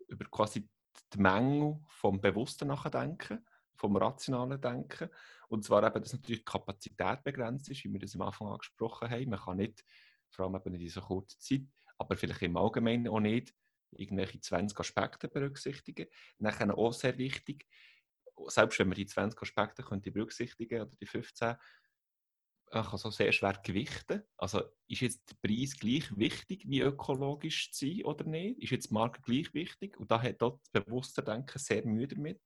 [0.08, 0.68] über quasi
[1.14, 3.46] die Mängel vom bewussten Nachdenken
[3.76, 5.10] vom rationalen Denken.
[5.48, 9.10] Und zwar eben, dass natürlich die Kapazität begrenzt ist, wie wir das am Anfang angesprochen
[9.10, 9.30] haben.
[9.30, 9.84] Man kann nicht,
[10.30, 11.62] vor allem eben in dieser kurzen Zeit,
[11.98, 13.54] aber vielleicht im Allgemeinen auch nicht,
[13.92, 16.08] irgendwelche 20 Aspekte berücksichtigen.
[16.40, 17.66] Nachher auch sehr wichtig,
[18.48, 21.56] selbst wenn man die 20 Aspekte könnte berücksichtigen oder die 15,
[22.72, 24.24] man kann so sehr schwer gewichten.
[24.38, 28.62] Also ist jetzt der Preis gleich wichtig, wie ökologisch zu sein oder nicht?
[28.62, 29.98] Ist jetzt die Marke gleich wichtig?
[29.98, 32.42] Und da hat dort das bewusste Denken sehr Mühe damit.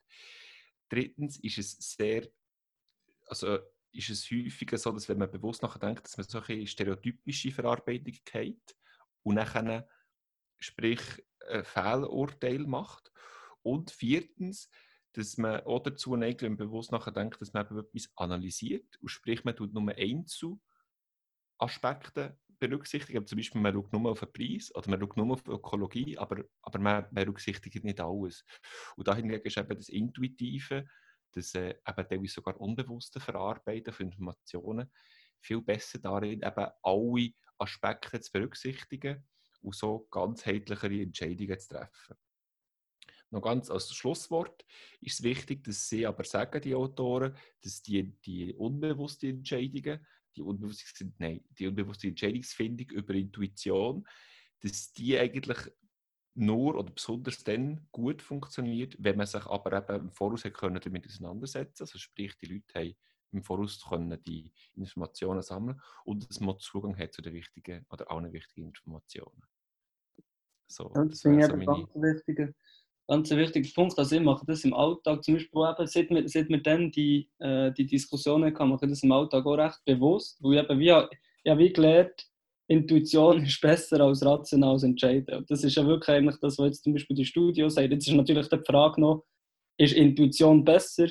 [0.90, 2.30] Drittens ist es sehr,
[3.28, 3.60] also
[3.92, 8.78] ist es häufiger so, dass wenn man bewusst nachdenkt, dass man solche stereotypische Verarbeitung hat
[9.24, 9.84] und dann
[10.60, 11.02] sprich
[11.48, 13.12] ein Fehlurteil macht.
[13.62, 14.70] Und viertens,
[15.14, 19.44] dass man auch dazu neigt, wenn man bewusst nachdenkt, dass man etwas analysiert und sprich,
[19.44, 23.26] man tut nur Einzelaspekte berücksichtigen.
[23.26, 26.44] Zum Beispiel, man schaut nur auf den Preis oder man schaut nur auf Ökologie, aber,
[26.62, 28.44] aber man berücksichtigt nicht alles.
[28.96, 30.86] Und dahin ist eben das Intuitive,
[31.32, 34.92] das äh, eben teilweise sogar unbewusste Verarbeiten von Informationen
[35.42, 39.26] viel besser darin, eben alle Aspekte zu berücksichtigen
[39.62, 42.18] und so ganzheitlichere Entscheidungen zu treffen.
[43.32, 44.66] Noch ganz als Schlusswort
[45.02, 50.42] ist es wichtig, dass sie aber sagen, die Autoren, dass die, die unbewussten Entscheidungen, die
[50.42, 54.08] unbewusste, nein, die unbewusste Entscheidungsfindung über Intuition,
[54.62, 55.58] dass die eigentlich
[56.36, 61.06] nur oder besonders dann gut funktioniert, wenn man sich aber eben im Voraus können damit
[61.06, 62.96] auseinandersetzen Also sprich, die Leute haben
[63.32, 68.10] im Voraus können die Informationen sammeln und dass man Zugang hat zu den wichtigen oder
[68.10, 69.44] allen wichtigen Informationen.
[70.68, 71.66] So, ja, das, das finde ich so meine...
[71.66, 72.54] ganz wichtiger,
[73.10, 73.98] ganz wichtiger Punkt.
[73.98, 77.28] Also ich mache das im Alltag zum Beispiel eben, seit wir, seit wir dann die,
[77.40, 80.86] äh, die Diskussionen haben, mache ich das im Alltag auch recht bewusst, weil eben wie,
[80.86, 82.28] ja, wie gelernt,
[82.68, 85.40] Intuition ist besser als rationales Entscheiden.
[85.40, 87.92] Und das ist ja wirklich eigentlich das, was jetzt zum Beispiel die Studio sagt.
[87.92, 89.26] Jetzt ist natürlich die Frage noch,
[89.78, 91.08] ist Intuition besser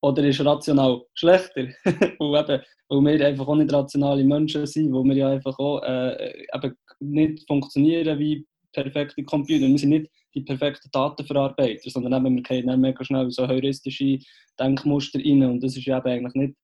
[0.00, 1.68] oder ist rational schlechter?
[2.18, 5.82] weil, eben, weil wir einfach auch nicht rationale Menschen sind, wo wir ja einfach auch
[5.82, 9.66] äh, eben nicht funktionieren wie perfekte Computer.
[9.66, 14.18] Wir sind nicht die perfekten Datenverarbeiter, sondern eben, wir können dann mega schnell so heuristische
[14.58, 16.54] Denkmuster rein und das ist ja eigentlich nicht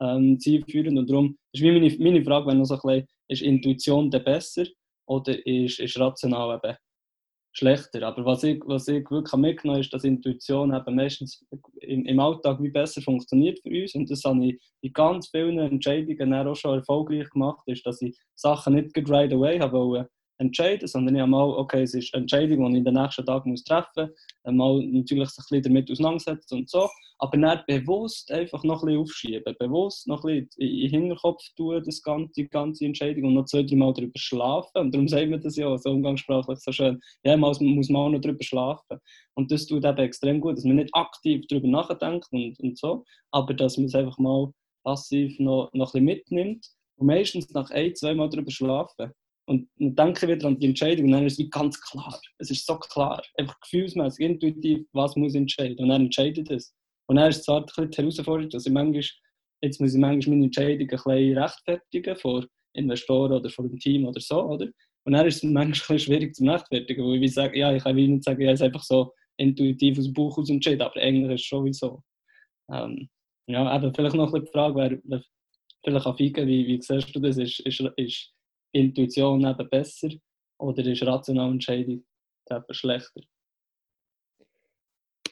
[0.00, 4.10] ähm, zielführend und darum ist meine, meine Frage, wenn noch so ein bisschen, ist Intuition
[4.10, 4.66] der besser
[5.06, 6.76] oder ist, ist rational eben
[7.56, 8.02] schlechter.
[8.02, 11.44] Aber was ich, was ich wirklich mitgenommen ist, dass Intuition eben meistens
[11.80, 13.94] im, im Alltag wie besser funktioniert für uns.
[13.94, 18.16] Und das habe ich in ganz vielen Entscheidungen auch schon erfolgreich gemacht, ist, dass ich
[18.34, 22.64] Sachen nicht right away habe entscheiden, sondern ich habe mal, okay, es ist eine Entscheidung,
[22.66, 24.10] die ich in den nächsten Tagen muss treffen
[24.44, 28.82] muss, mal natürlich sich ein bisschen damit auseinandersetzen und so, aber dann bewusst einfach noch
[28.82, 32.84] ein bisschen aufschieben, bewusst noch ein bisschen in den Hinterkopf tun, das ganze, die ganze
[32.84, 33.24] Entscheidung.
[33.24, 34.78] Und noch zwei, drei Mal darüber schlafen.
[34.78, 38.20] Und darum sagen wir das ja so umgangssprachlich so schön, ja, man muss auch noch
[38.20, 38.98] darüber schlafen.
[39.34, 43.04] Und das tut eben extrem gut, dass man nicht aktiv darüber nachdenkt und, und so,
[43.30, 44.52] aber dass man es einfach mal
[44.84, 46.66] passiv noch, noch ein bisschen mitnimmt.
[46.96, 49.12] Und meistens nach ein, zwei Mal darüber schlafen
[49.46, 52.20] und dann denke ich wieder an die Entscheidung und dann ist es ganz klar.
[52.38, 55.78] Es ist so klar, einfach gefühlsmäßig, intuitiv, was muss entscheiden.
[55.78, 56.74] Und dann entscheidet es.
[57.08, 59.04] Und dann ist es bisschen die Herausforderung, dass ich manchmal,
[59.62, 64.04] jetzt muss ich manchmal meine Entscheidung ein bisschen rechtfertigen vor Investoren oder vor dem Team
[64.06, 64.66] oder so, oder?
[65.04, 68.24] Und dann ist es manchmal schwierig zu rechtfertigen, wo ich sage, ja, ich kann nicht
[68.24, 71.42] sagen, ja, es ist einfach so intuitiv aus dem Buch aus entschieden, aber eigentlich ist
[71.42, 72.02] es schon wie so.
[72.68, 73.08] Ähm,
[73.46, 75.22] ja, aber vielleicht noch die Frage wäre,
[75.84, 77.38] vielleicht Fike, wie, wie siehst du das?
[77.38, 78.35] Ist, ist, ist
[78.76, 80.08] Intuition eben besser
[80.58, 82.04] oder ist rationale Entscheidung
[82.50, 83.20] eben schlechter?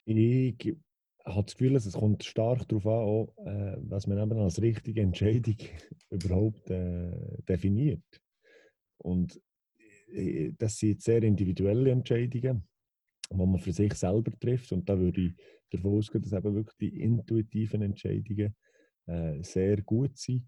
[0.04, 0.76] Ich
[1.24, 5.00] habe das Gefühl, es kommt stark darauf an, auch, äh, was man eben als richtige
[5.00, 5.56] Entscheidung
[6.10, 7.10] überhaupt äh,
[7.48, 8.04] definiert.
[8.98, 9.40] Und
[10.12, 12.68] äh, das sind sehr individuelle Entscheidungen,
[13.30, 14.72] die man für sich selber trifft.
[14.72, 15.34] Und da würde ich
[15.70, 18.54] davon ausgehen, dass eben wirklich die intuitiven Entscheidungen
[19.06, 20.46] äh, sehr gut sind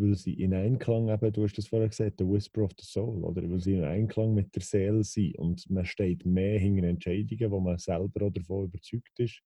[0.00, 3.22] weil sie in Einklang, eben, du hast das vorher gesagt, der Whisper of the Soul,
[3.24, 7.50] oder weil sie in Einklang mit der Seele sind und man steht mehr hinter Entscheidungen,
[7.50, 9.42] wo man selber davon überzeugt ist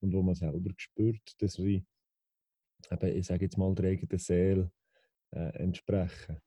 [0.00, 1.84] und wo man selber spürt, dass sie,
[2.90, 4.70] eben, ich sage jetzt mal, der eigenen Seele
[5.30, 6.38] äh, entsprechen.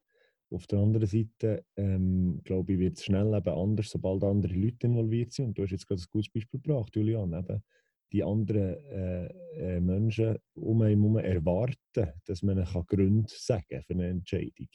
[0.50, 4.86] Auf der anderen Seite, ähm, glaube ich, wird es schnell eben anders, sobald andere Leute
[4.86, 5.46] involviert sind.
[5.46, 7.32] Und du hast jetzt gerade ein gutes Beispiel gebracht, Julian.
[7.32, 7.62] Eben,
[8.12, 13.82] die anderen äh, äh, Menschen um einen herum erwarten, dass man ihnen Gründe sagen kann
[13.82, 14.68] für eine Entscheidung.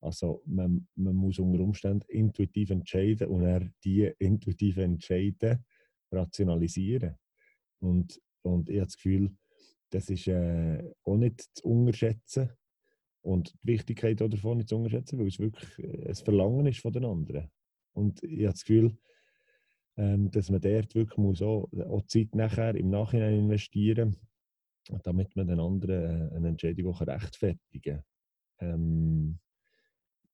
[0.00, 5.64] Also man, man muss unter Umständen intuitiv entscheiden und er die intuitiven Entscheiden
[6.12, 7.16] rationalisieren.
[7.80, 9.34] Und, und ich habe das Gefühl,
[9.90, 12.50] das ist äh, auch nicht zu unterschätzen
[13.22, 16.92] und die Wichtigkeit davon nicht zu unterschätzen, weil es wirklich äh, ein Verlangen ist von
[16.92, 17.50] den anderen.
[17.94, 18.98] Und ich habe das Gefühl,
[19.96, 24.16] ähm, dass man dort wirklich muss auch, auch Zeit nachher im Nachhinein investieren
[25.02, 28.02] damit man den anderen äh, eine Entscheidung auch rechtfertigen
[28.58, 28.70] kann.
[28.70, 29.38] Ähm,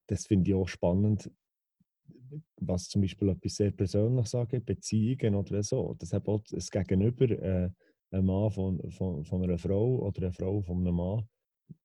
[0.07, 1.31] das finde ich auch spannend,
[2.61, 5.95] was zum Beispiel etwas sehr Persönliches angeht, Beziehungen oder so.
[5.99, 7.71] Das hat auch das Gegenüber, äh,
[8.13, 11.29] ein Mann von, von, von einer Frau oder eine Frau von einem Mann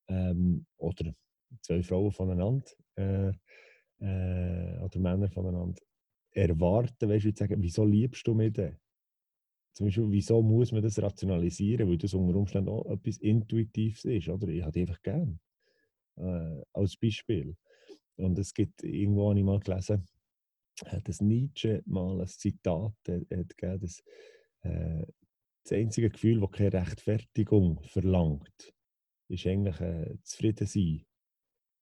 [0.08, 1.14] ähm, oder
[1.62, 3.32] zwei Frauen voneinander äh,
[4.00, 5.82] äh, oder Männer voneinander
[6.36, 8.78] erwarten, weißt du, sagen, wieso liebst du mich denn?
[9.74, 14.30] Zum Beispiel, wieso muss man das rationalisieren, weil das unter Umständen auch etwas Intuitives ist,
[14.30, 14.48] oder?
[14.48, 15.40] Ich habe die einfach gern.
[16.18, 17.58] Äh, als Beispiel.
[18.16, 20.06] Und es gibt, irgendwo habe ich mal gelesen,
[20.86, 24.02] hat das Nietzsche mal ein Zitat gegeben, dass
[24.62, 25.06] äh,
[25.64, 28.74] das einzige Gefühl, das keine Rechtfertigung verlangt,
[29.28, 31.06] ist eigentlich äh, zufrieden sein.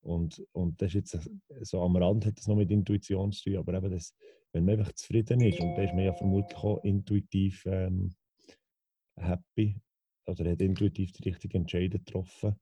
[0.03, 3.57] Und, und das ist jetzt so am Rand hat das noch mit Intuition zu tun,
[3.57, 4.13] aber eben das,
[4.51, 8.13] wenn man einfach zufrieden ist, und da ist man ja vermutlich auch intuitiv ähm,
[9.15, 9.79] happy
[10.25, 12.55] oder hat intuitiv die richtigen Entscheidungen getroffen,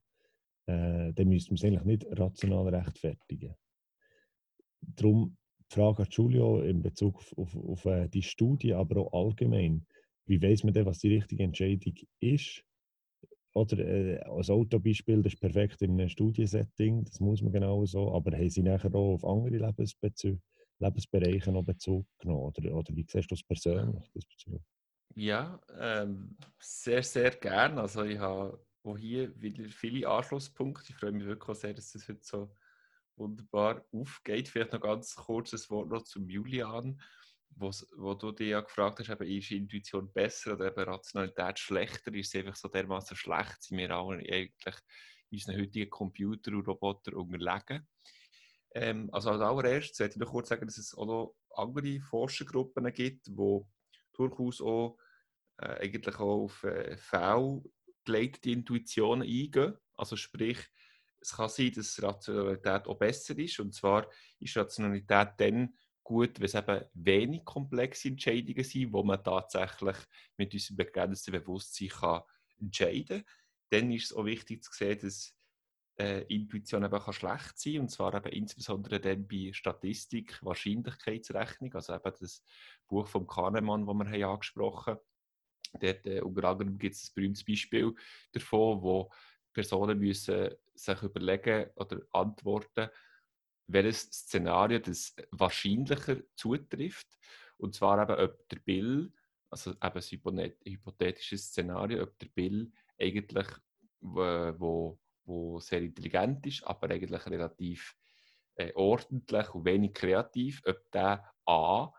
[0.66, 3.56] äh, dann müsste man es eigentlich nicht rational rechtfertigen.
[4.80, 5.36] Darum
[5.68, 9.84] Frage an Giulio in Bezug auf, auf, auf äh, die Studie, aber auch allgemein.
[10.26, 12.64] Wie weiß man denn, was die richtige Entscheidung ist?
[13.54, 18.12] Oder äh, als Autobeispiel, das ist perfekt in einem Studiensetting, das muss man genau so,
[18.14, 20.38] aber haben sie nachher auch auf andere Lebensbezü
[20.82, 22.52] Lebensbereiche noch Bezug genommen?
[22.56, 24.10] Oder, oder wie siehst du das persönlich?
[25.14, 27.78] Ja, ähm, sehr, sehr gern.
[27.78, 30.86] Also ich habe auch hier wieder viele Anschlusspunkte.
[30.88, 32.54] Ich freue mich wirklich sehr, dass das heute so
[33.16, 34.48] wunderbar aufgeht.
[34.48, 37.00] Vielleicht noch ganz kurzes Wort noch zum Julian,
[37.56, 42.14] wo du dich ja gefragt hast, eben, ist Intuition besser oder eben Rationalität schlechter?
[42.14, 44.76] Ist es einfach so dermaßen schlecht, sind wir alle eigentlich
[45.30, 47.86] unseren heutigen Computer und Roboter unterlegen?
[48.74, 52.92] Ähm, also als allererstes sollte ich noch kurz sagen, dass es auch noch andere Forschergruppen
[52.92, 53.60] gibt, die
[54.12, 54.96] durchaus auch
[55.58, 59.76] äh, eigentlich auch auf äh, fehlgeleitete Intuitionen eingehen.
[59.94, 60.58] Also sprich,
[61.20, 63.60] es kann sein, dass Rationalität auch besser ist.
[63.60, 69.22] Und zwar ist Rationalität dann gut, wenn es eben wenig komplexe Entscheidungen sind, wo man
[69.22, 69.96] tatsächlich
[70.36, 72.22] mit unserem begrenzten Bewusstsein kann
[72.58, 73.24] entscheiden kann.
[73.70, 75.34] Dann ist es auch wichtig zu sehen, dass
[75.98, 81.94] äh, Intuition eben kann schlecht sein und zwar eben insbesondere dann bei Statistik, Wahrscheinlichkeitsrechnung, also
[81.94, 82.42] eben das
[82.86, 85.80] Buch von Kahnemann, das wir haben angesprochen haben.
[85.80, 87.94] Dort äh, unter anderem gibt es ein berühmtes Beispiel
[88.32, 89.10] davon, wo
[89.52, 92.88] Personen müssen sich überlegen oder antworten,
[93.66, 97.08] welches Szenario das wahrscheinlicher zutrifft.
[97.56, 99.12] Und zwar eben, ob der Bill,
[99.50, 103.46] also eben ein hypothetisches Szenario, ob der Bill eigentlich,
[104.00, 107.96] wo, wo sehr intelligent ist, aber eigentlich relativ
[108.56, 111.92] äh, ordentlich und wenig kreativ, ob der A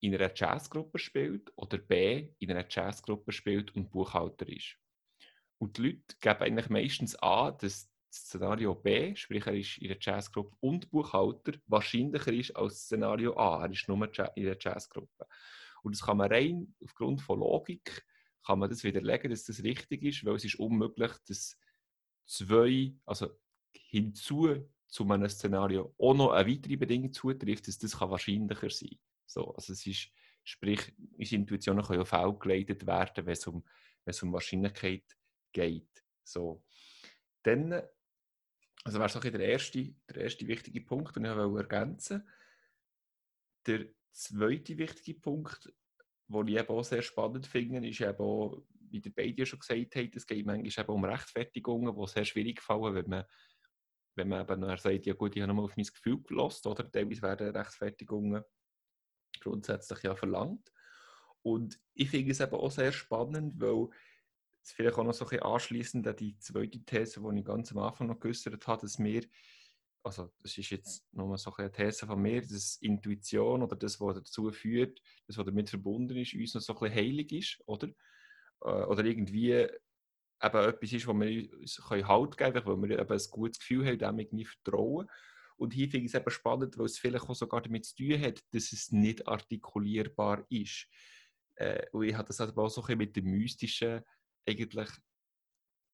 [0.00, 4.76] in einer Jazzgruppe spielt oder B in einer Jazzgruppe spielt und Buchhalter ist.
[5.58, 9.98] Und die Leute geben eigentlich meistens an, dass Szenario B, sprich er ist in der
[10.00, 13.64] Jazzgruppe und Buchhalter, wahrscheinlicher ist als Szenario A.
[13.64, 14.04] Er ist nur
[14.36, 15.26] in der Jazzgruppe.
[15.82, 18.04] Und das kann man rein aufgrund von Logik
[18.44, 21.56] kann man das widerlegen, dass das richtig ist, weil es ist unmöglich, dass
[22.26, 23.28] zwei, also
[23.72, 28.98] hinzu zu einem Szenario auch noch eine weitere Bedingung zutrifft, dass das kann wahrscheinlicher sein.
[29.26, 30.10] So, also es ist,
[30.44, 33.64] sprich, unsere Intuitionen können ja auch geleitet werden, wenn es um,
[34.04, 35.04] wenn es um Wahrscheinlichkeit
[35.52, 36.04] geht.
[36.24, 36.64] So.
[37.42, 37.80] Dann,
[38.84, 42.28] also wäre so der erste, der erste wichtige Punkt, den ich ergänzen
[43.66, 45.72] Der zweite wichtige Punkt,
[46.28, 49.96] den ich eben auch sehr spannend finde, ist eben auch, wie der beide schon gesagt
[49.96, 53.24] haben, es geht manchmal eben um Rechtfertigungen, die sehr schwierig fallen, wenn man,
[54.16, 56.90] wenn man eben nachher sagt, ja gut, ich habe nochmal auf mein Gefühl gelost, oder
[56.90, 58.42] teilweise werden Rechtfertigungen
[59.40, 60.72] grundsätzlich ja verlangt.
[61.42, 63.88] Und ich finde es eben auch sehr spannend, weil
[64.64, 67.72] es vielleicht auch noch so ein bisschen anschliessend an die zweite These, die ich ganz
[67.72, 69.24] am Anfang noch geäußert habe, dass wir,
[70.02, 74.16] also das ist jetzt nochmal so eine These von mir, dass Intuition oder das, was
[74.16, 77.88] dazu führt, das, was damit verbunden ist, uns noch so ein bisschen heilig ist, oder?
[78.62, 83.12] Äh, oder irgendwie eben etwas ist, wo wir uns Halt geben können, weil wir eben
[83.12, 85.08] ein gutes Gefühl haben, dem irgendwie vertrauen.
[85.56, 88.20] Und hier finde ich es eben spannend, weil es vielleicht auch sogar damit zu tun
[88.20, 90.88] hat, dass es nicht artikulierbar ist.
[91.56, 94.02] Äh, und ich habe das aber auch so ein bisschen mit dem Mystischen
[94.46, 94.88] eigentlich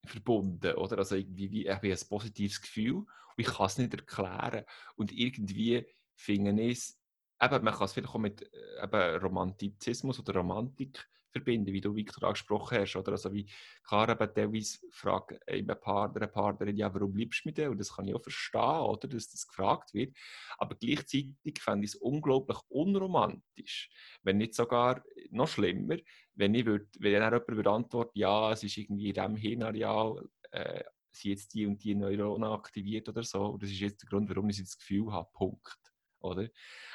[0.04, 0.98] verbunden, oder?
[0.98, 3.06] Also irgendwie, wie, ich ein positives Gefühl und
[3.36, 4.64] ich kann es nicht erklären.
[4.96, 6.97] Und irgendwie finde ich es,
[7.42, 11.94] eben, man kann es vielleicht auch mit äh, eben Romantizismus oder Romantik verbinden, wie du
[11.94, 12.96] Victor angesprochen hast.
[12.96, 13.12] Oder?
[13.12, 13.50] Also wie
[13.86, 17.70] klar eben teilweise fragt ein Partner, eine Partnerin, ja, warum liebst du mich denn?
[17.70, 19.08] Und das kann ich auch verstehen, oder?
[19.08, 20.16] dass das gefragt wird.
[20.58, 23.90] Aber gleichzeitig fände ich es unglaublich unromantisch,
[24.22, 25.96] wenn nicht sogar noch schlimmer,
[26.34, 30.28] wenn, ich würd, wenn dann jemand würde antworten, ja, es ist irgendwie in diesem Hirnareal,
[30.50, 33.46] äh, sind jetzt die und die Neuronen aktiviert oder so.
[33.46, 35.28] Und das ist jetzt der Grund, warum ich das Gefühl habe.
[35.32, 35.78] Punkt.
[36.20, 36.48] Oder?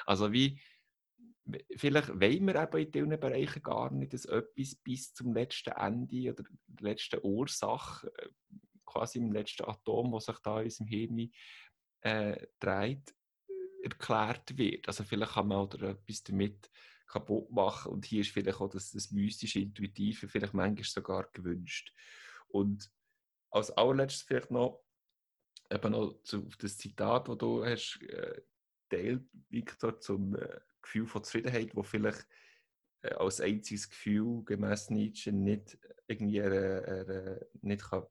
[0.06, 0.60] Also wie
[1.76, 6.32] vielleicht wollen wir eben in diesen Bereichen gar nicht, dass etwas bis zum letzten Ende
[6.32, 8.30] oder der letzten Ursache, äh,
[8.86, 11.32] quasi im letzten Atom, das sich da in unserem Hirn
[12.02, 13.14] äh, dreht,
[13.84, 14.88] erklärt wird.
[14.88, 16.70] Also vielleicht kann man auch etwas damit
[17.08, 21.94] kaputt machen und hier ist vielleicht auch das, das mystische, intuitive vielleicht manchmal sogar gewünscht.
[22.48, 22.90] Und
[23.52, 24.84] als allerletztes vielleicht noch
[25.70, 28.42] eben noch zu, auf das Zitat, das du hast äh,
[28.96, 32.28] teilt, Victor, zum äh, Gefühl von Zufriedenheit, wo vielleicht
[33.02, 35.78] äh, als einziges Gefühl gemäß Nietzsche nicht
[36.08, 38.06] irgendwie eine, eine, nicht kann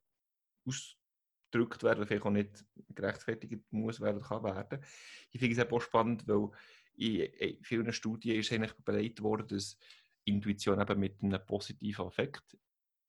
[0.64, 2.64] ausgedrückt werden, vielleicht auch nicht
[2.94, 4.84] gerechtfertigt muss werden, kann werden.
[5.30, 6.50] Ich finde es auch spannend, weil
[6.94, 9.78] in, vielen Studien ist eigentlich beleidigt worden, dass
[10.24, 12.56] Intuition eben mit einem positiven Effekt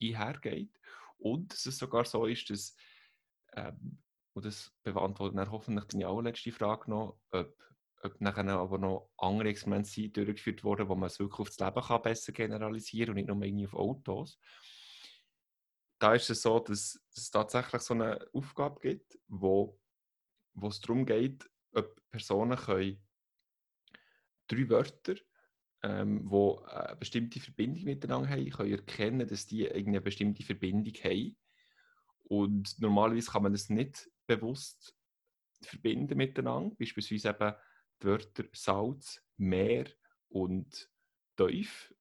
[0.02, 0.80] einhergeht
[1.18, 2.76] und dass es sogar so ist, dass
[3.54, 4.00] ähm,
[4.34, 7.56] und das beantwortet dann hoffentlich deine allerletzte Frage noch, ob
[8.04, 11.82] ob nachher aber noch andere Experimente durchgeführt wurden, wo man es wirklich auf das Leben
[11.82, 14.38] kann besser generalisieren und nicht nur irgendwie auf Autos.
[16.00, 19.80] Da ist es so, dass es tatsächlich so eine Aufgabe gibt, wo,
[20.54, 23.02] wo es darum geht, ob Personen können
[24.48, 25.16] drei Wörter,
[25.82, 31.38] ähm, eine bestimmte Verbindung miteinander haben, können erkennen, dass die eine bestimmte Verbindung haben.
[32.24, 34.96] Und normalerweise kann man das nicht bewusst
[35.62, 36.76] verbinden miteinander.
[36.78, 37.54] Beispielsweise eben
[38.02, 39.86] die Wörter Salz, Meer
[40.30, 40.90] und
[41.36, 41.94] Teuf.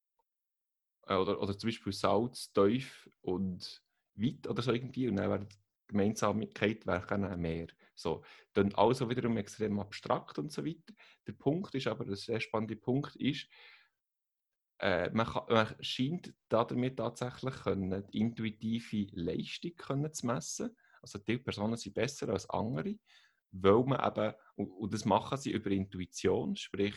[1.07, 3.83] Äh, oder, oder zum Beispiel Salz, Teuf und
[4.15, 5.09] Weit oder so irgendwie.
[5.09, 5.57] Und dann wäre die
[5.89, 7.69] Gemeinsamkeit wäre ein Meer.
[7.95, 10.95] So, dann alles wiederum extrem abstrakt und so weiter.
[11.27, 13.47] Der Punkt ist aber, der sehr spannende Punkt ist,
[14.79, 20.77] äh, man, kann, man, scheint damit tatsächlich können, die intuitive Leistung können zu messen.
[21.03, 22.95] Also die Personen sind besser als andere,
[23.51, 26.95] weil man eben, und, und das machen sie über Intuition, sprich,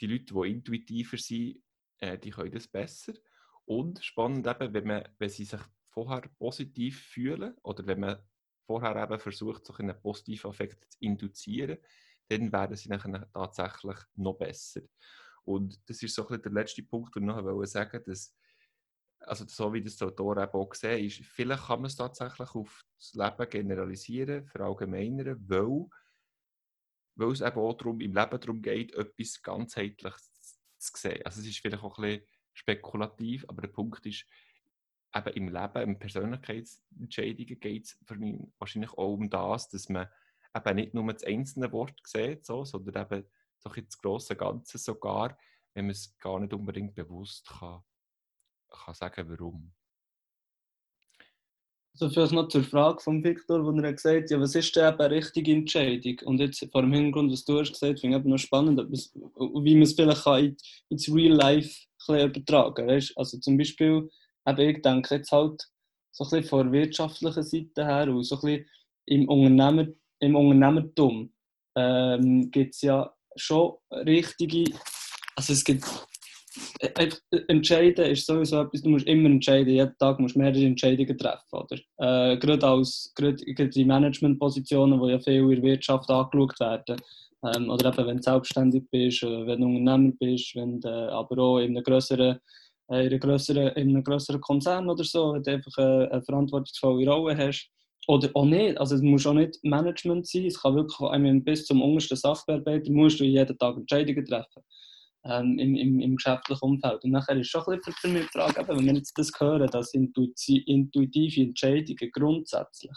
[0.00, 1.62] die Leute, die intuitiver sind,
[1.98, 3.12] äh, die können das besser.
[3.64, 5.60] Und spannend eben, wenn, man, wenn sie sich
[5.90, 8.18] vorher positiv fühlen oder wenn man
[8.66, 11.78] vorher eben versucht, so einen positiven Effekt zu induzieren,
[12.28, 14.80] dann werden sie nachher tatsächlich noch besser.
[15.44, 18.34] Und das ist so ein der letzte Punkt, den ich noch sagen wollte, dass
[19.26, 22.54] also so wie das der Autor eben auch gesehen ist, vielleicht kann man es tatsächlich
[22.54, 25.86] auf das Leben generalisieren, verallgemeinern, weil,
[27.16, 30.14] weil es eben auch darum, im Leben darum geht, etwas ganzheitlich
[30.78, 31.24] zu sehen.
[31.24, 34.26] Also es ist vielleicht auch ein bisschen spekulativ, aber der Punkt ist,
[35.14, 40.08] eben im Leben, in Persönlichkeitsentscheidungen geht es für mich wahrscheinlich auch um das, dass man
[40.56, 43.28] eben nicht nur das einzelne Wort sieht, so, sondern eben
[43.62, 45.36] doch das große Ganze sogar,
[45.74, 47.82] wenn man es gar nicht unbedingt bewusst kann
[48.72, 49.72] kann sagen, warum.
[51.94, 54.84] Also vielleicht noch zur Frage von Victor, wo er gesagt hat, ja, was ist denn
[54.98, 56.18] eine richtige Entscheidung?
[56.24, 59.82] Und jetzt vor dem Hintergrund, was du hast gesagt, finde ich noch spannend, wie man
[59.82, 60.26] es vielleicht
[60.88, 63.02] ins Real Life übertragen kann.
[63.16, 64.08] Also zum Beispiel,
[64.48, 65.68] eben, ich denke jetzt halt
[66.12, 68.66] so ein bisschen von der wirtschaftlichen Seite her und so ein bisschen
[69.06, 69.86] im, Unternehmer,
[70.20, 71.32] im Unternehmertum
[71.76, 74.64] ähm, gibt es ja schon richtige,
[75.36, 75.84] also es gibt
[76.94, 81.16] einfach entscheiden ist sowieso etwas, du musst immer entscheiden, jeden Tag musst du mehrere Entscheidungen
[81.16, 81.76] treffen, oder?
[81.98, 86.96] Äh, gerade als, gerade, in Managementpositionen, wo ja viel in der Wirtschaft angeschaut werden,
[87.44, 91.42] ähm, oder eben, wenn du selbstständig bist, oder wenn du Unternehmer bist, wenn du aber
[91.42, 92.38] auch in einem größeren,
[92.90, 97.08] äh, in größeren, in einem größeren Konzern oder so, wenn du einfach eine, eine verantwortungsvolle
[97.08, 97.70] Rolle hast,
[98.08, 101.80] oder auch nicht, also es muss auch nicht Management sein, es kann wirklich bis zum
[101.82, 104.62] untersten Sachbearbeiter, musst du jeden Tag Entscheidungen treffen
[105.24, 107.04] ähm, im, im, im, geschäftlichen Umfeld.
[107.04, 109.68] Und nachher ist schon ein bisschen für mich die Frage, wenn wir jetzt das hören,
[109.68, 112.96] dass intuitive Entscheidungen grundsätzlich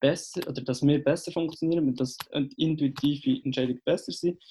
[0.00, 2.16] besser, oder dass wir besser funktionieren, dass
[2.56, 4.42] intuitive Entscheidungen besser sind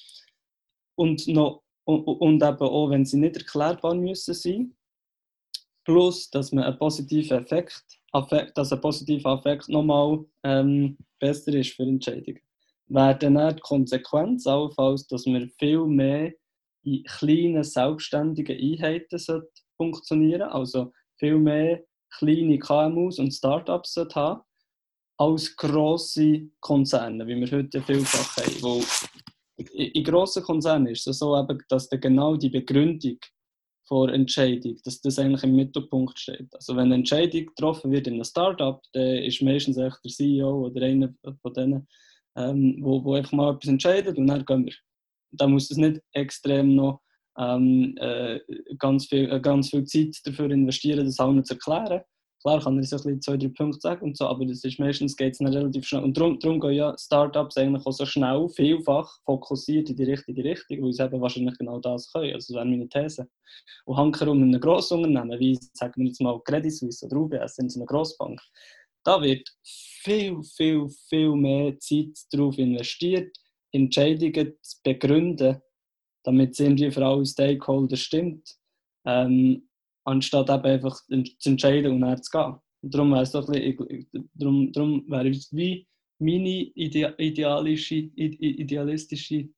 [0.96, 4.76] und, noch, und, und eben auch, wenn sie nicht erklärbar müssen sein,
[5.84, 7.84] plus, dass man einen positiven Effekt,
[8.14, 12.42] Affekt, dass ein positiver Effekt nochmal ähm, besser ist für Entscheidungen.
[12.88, 16.34] Wäre dann die Konsequenz allenfalls, dass wir viel mehr
[16.84, 19.20] in kleinen, selbstständigen Einheiten
[19.78, 21.84] funktionieren Also viel mehr
[22.18, 24.42] kleine KMUs und Startups haben,
[25.18, 28.62] als grosse Konzerne, wie wir heute vielfach haben.
[28.62, 28.84] Wo
[29.74, 33.18] in grossen Konzernen ist es so, dass genau die Begründung
[33.88, 36.48] vor Entscheidung, dass das eigentlich im Mittelpunkt steht.
[36.54, 40.86] Also wenn eine Entscheidung getroffen wird in einem Startup, dann ist meistens der CEO oder
[40.86, 41.88] einer von denen,
[42.36, 44.74] ähm, wo, wo einfach mal etwas entscheidet und dann gehen wir
[45.32, 47.02] da muss es nicht extrem noch
[47.38, 48.40] ähm, äh,
[48.78, 52.02] ganz, viel, äh, ganz viel Zeit dafür investieren, das allen zu erklären.
[52.42, 54.80] Klar kann er so ein bisschen zwei, drei Punkte sagen und so, aber das ist
[54.80, 56.04] meistens geht es relativ schnell.
[56.04, 60.44] Und darum, darum gehen ja Startups eigentlich auch so schnell, vielfach fokussiert in die richtige
[60.44, 62.34] Richtung, weil sie eben wahrscheinlich genau das können.
[62.34, 63.28] Also das wäre meine These.
[63.86, 67.72] Und hankerum in einem Grossunternehmen, wie sagen wir jetzt mal Credit Suisse oder UBS, sind
[67.72, 68.42] so eine Grossbank,
[69.04, 73.36] da wird viel, viel, viel mehr Zeit darauf investiert,
[73.72, 75.62] Entscheidungen zu begründen,
[76.24, 78.58] damit es irgendwie für alle Stakeholder stimmt,
[79.06, 79.70] ähm,
[80.06, 81.00] anstatt eben einfach
[81.40, 82.56] zu entscheiden und dann zu gehen.
[82.84, 85.88] Und darum wäre es doch ein bisschen, darum, darum wäre es wie
[86.20, 89.50] meine idealische, idealistische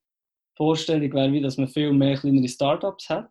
[0.55, 3.29] Vorstellung wäre, wie, dass man viel mehr kleinere Startups hat,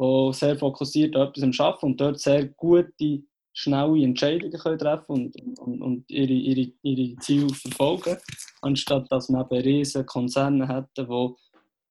[0.00, 3.22] die sehr fokussiert an etwas arbeiten und dort sehr gute
[3.54, 8.18] schnelle Entscheidungen können treffen und, und, und ihre, ihre, ihre Ziele verfolgen,
[8.60, 11.36] anstatt dass man eben riesige Konzerne hätten, wo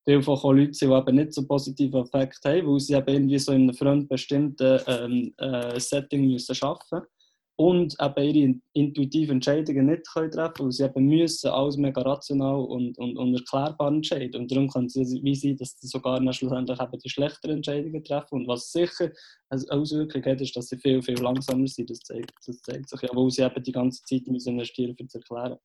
[0.05, 3.39] vielfach auch Leute sind, die eben nicht so positive Effekte haben, weil sie eben irgendwie
[3.39, 7.07] so in einem fremdbestimmten ähm, äh, Setting müssen arbeiten
[7.56, 12.01] und eben ihre intuitiven Entscheidungen nicht können treffen können, weil sie eben müssen alles mega
[12.01, 14.41] rational und, und, und erklärbar entscheiden.
[14.41, 18.41] Und darum kann es wie sein, dass sie sogar schlussendlich eben die schlechteren Entscheidungen treffen.
[18.41, 19.12] Und was sicher
[19.49, 21.91] eine Auswirkung hat, ist, dass sie viel, viel langsamer sind.
[21.91, 25.08] Das zeigt, das zeigt sich ja, weil sie eben die ganze Zeit müssen investieren um
[25.08, 25.60] zu erklären.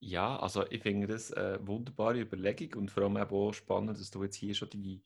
[0.00, 4.22] Ja, also ich finde das eine wunderbare Überlegung und vor allem auch spannend, dass du
[4.22, 5.02] jetzt hier schon die,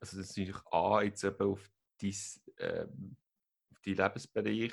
[0.00, 1.70] also das ist natürlich A, jetzt eben auf
[2.00, 2.14] dein,
[3.70, 4.72] auf deinen Lebensbereich,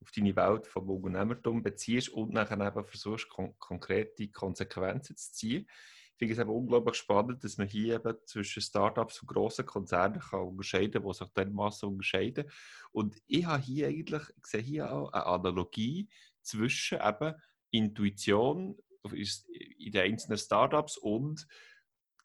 [0.00, 5.66] auf deine Welt vom Unternehmertum beziehst und nachher eben versuchst, kon konkrete Konsequenzen zu ziehen.
[6.12, 10.20] Ich finde es eben unglaublich spannend, dass man hier eben zwischen Startups und grossen Konzernen
[10.20, 12.50] kann unterscheiden kann, die sich dermaßen unterscheiden.
[12.90, 16.08] Und ich habe hier eigentlich, ich sehe hier auch eine Analogie
[16.40, 17.34] zwischen eben
[17.70, 18.78] Intuition
[19.12, 21.46] in den einzelnen Startups und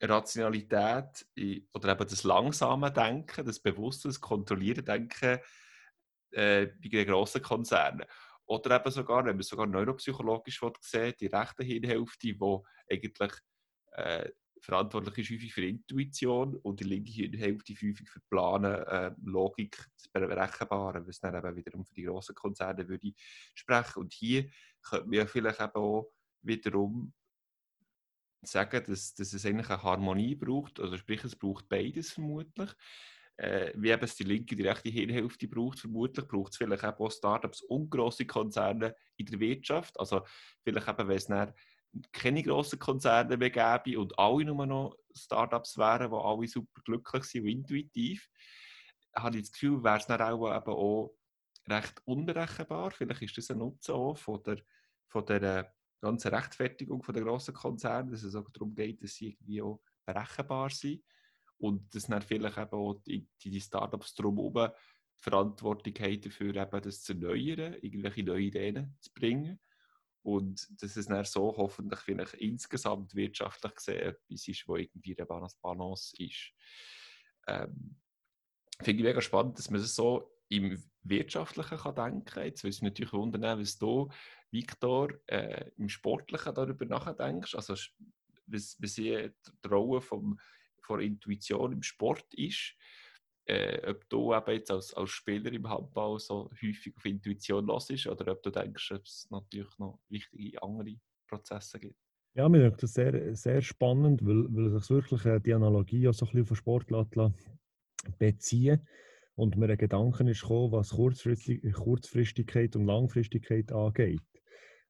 [0.08, 1.26] Rationalität
[1.72, 5.38] oder eben das langsame Denken, das bewusste, das kontrollierte Denken
[6.32, 8.06] äh, bei den grossen Konzernen.
[8.46, 12.38] Oder eben sogar, wenn man es sogar neuropsychologisch sieht, die rechte Hirnhälfte, die
[12.90, 13.32] eigentlich
[13.92, 14.28] äh,
[14.60, 20.08] verantwortlich ist häufig für Intuition und die linke Hirnhälfte häufig für Planen, äh, Logik, das
[20.08, 23.12] Berechenbare, was dann eben wiederum für die grossen Konzerne würde
[23.54, 24.00] sprechen.
[24.00, 24.48] Und hier
[24.82, 27.12] könnte man ja vielleicht eben auch wiederum
[28.42, 32.70] sagen, dass, dass es eigentlich eine Harmonie braucht, also sprich, es braucht beides vermutlich.
[33.38, 37.62] Äh, wie es die linke die rechte Hirnhälfte braucht, vermutlich braucht es vielleicht auch Startups
[37.62, 39.98] und grosse Konzerne in der Wirtschaft.
[39.98, 40.22] Also
[40.62, 41.52] vielleicht eben, wenn es dann
[42.12, 47.24] keine grossen Konzerne mehr gäbe und alle nur noch Startups wären, die alle super glücklich
[47.24, 48.28] sind und intuitiv,
[49.14, 51.14] habe ich das Gefühl, wäre es dann auch, eben auch
[51.68, 52.90] recht unberechenbar.
[52.90, 54.58] Vielleicht ist das ein Nutzen auch von der,
[55.08, 59.62] von der ganze Rechtfertigung der grossen Konzerne, dass es auch darum geht, dass sie irgendwie
[59.62, 61.02] auch berechenbar sind
[61.58, 64.72] und dass dann vielleicht eben auch die, die Startups drumherum
[65.18, 69.60] Verantwortung haben dafür, eben das zu erneuern, irgendwelche neue Ideen zu bringen
[70.22, 75.26] und dass es dann so hoffentlich vielleicht insgesamt wirtschaftlich gesehen etwas ist, wo irgendwie eine
[75.26, 76.52] Balance ist.
[77.46, 77.96] Ähm,
[78.80, 82.44] Finde ich mega spannend, dass man es so im Wirtschaftlichen kann denken kann.
[82.44, 84.10] Jetzt würde es natürlich wundern, was du
[84.50, 87.54] Victor, äh, im Sportlichen darüber nachdenkst?
[87.54, 87.74] Also,
[88.46, 89.30] was, was die
[89.68, 90.38] Rolle vom,
[90.80, 92.74] von Intuition im Sport ist,
[93.46, 98.06] äh, ob du eben jetzt als, als Spieler im Handball so häufig auf Intuition hörst
[98.06, 100.96] oder ob du denkst, dass es natürlich noch wichtige andere
[101.26, 101.98] Prozesse gibt.
[102.34, 106.14] Ja, mir denke das sehr, sehr spannend, weil, weil sich wirklich äh, die Analogie auch
[106.14, 107.34] so ein bisschen von Sportler
[108.18, 108.86] beziehen
[109.34, 114.20] und mir ein Gedanken ist gekommen, was Kurzfristigkeit und Langfristigkeit angeht.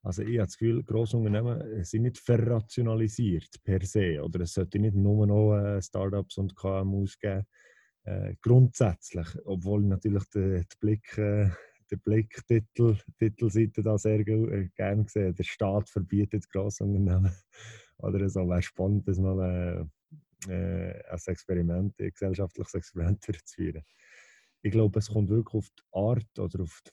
[0.04, 4.20] Also ich habe das Gefühl, Grossunternehmen sind nicht verrationalisiert per se.
[4.20, 7.46] Oder es sollte nicht nur noch äh, Startups und KMUs geben.
[8.04, 11.50] Äh, grundsätzlich, obwohl natürlich der, der Blick, äh,
[11.92, 15.32] der Blicktitel, Titelseite da sehr äh, gerne sehe.
[15.32, 17.30] Der Staat verbietet Grossunternehmen.
[17.98, 19.88] Oder so wäre spannend, das mal
[20.48, 23.84] äh, äh, als Experiment, ein gesellschaftliches Experiment durchzuführen.
[24.62, 26.92] Ich glaube, es kommt wirklich auf die Art oder auf die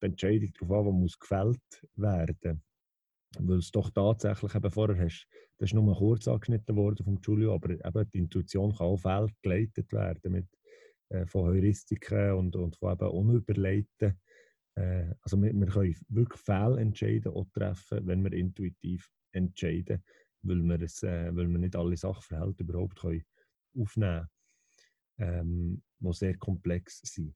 [0.00, 2.62] die Entscheidung darauf an, die muss gefällt werden
[3.38, 5.26] Weil es doch tatsächlich eben vorher hast,
[5.58, 9.92] das ist nur kurz angeschnitten worden vom Giulio, aber eben die Intuition kann auch fehlgeleitet
[9.92, 10.48] werden mit,
[11.10, 14.18] äh, von Heuristiken und, und von eben unüberlegten.
[14.74, 20.02] Äh, also wir, wir können wirklich Fehlentscheide auch treffen, wenn wir intuitiv entscheiden,
[20.42, 23.24] weil wir, es, äh, weil wir nicht alle Sachverhalte überhaupt können
[23.78, 24.26] aufnehmen
[25.16, 27.34] können, ähm, die sehr komplex sind.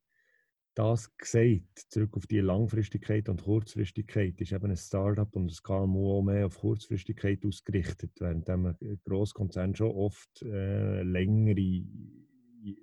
[0.74, 6.18] Das gesagt, zurück auf die Langfristigkeit und Kurzfristigkeit, ist eben ein Startup und das KMU
[6.18, 11.84] auch mehr auf Kurzfristigkeit ausgerichtet, während ein Grosskonzern schon oft äh, längere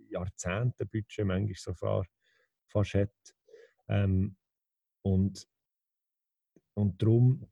[0.10, 2.06] Jahrzehnte Budget manchmal sogar
[2.68, 3.36] fast hat.
[3.90, 4.38] Ähm,
[5.02, 5.46] und,
[6.76, 7.46] und darum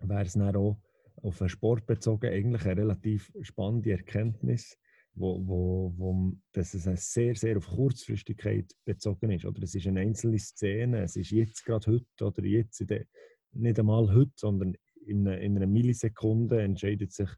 [0.00, 0.80] wäre es dann auch
[1.22, 4.76] auf den Sport bezogen eigentlich eine relativ spannende Erkenntnis,
[5.18, 9.44] wo, wo, wo dass es sehr, sehr auf Kurzfristigkeit bezogen ist.
[9.44, 13.04] Oder es ist eine einzelne Szene, es ist jetzt gerade heute oder jetzt, der,
[13.52, 14.74] nicht einmal heute, sondern
[15.06, 17.28] in, in einer Millisekunde entscheidet sich,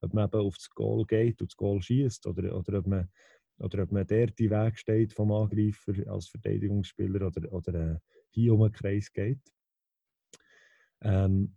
[0.00, 3.08] ob man eben aufs Goal geht und das Goal schießt oder, oder ob man
[3.58, 7.98] oder ob man der die Weg steht vom Angreifer als Verteidigungsspieler oder, oder äh,
[8.30, 9.40] hier um einen Kreis geht.
[11.02, 11.56] Ähm,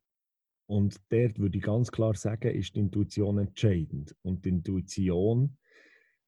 [0.65, 4.15] und dort würde ich ganz klar sagen, ist die Intuition entscheidend.
[4.21, 5.57] Und die Intuition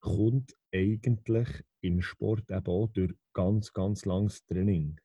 [0.06, 1.47] kommt eigentlich
[1.82, 4.99] im Sport eben auch durch ganz, ganz langes Training.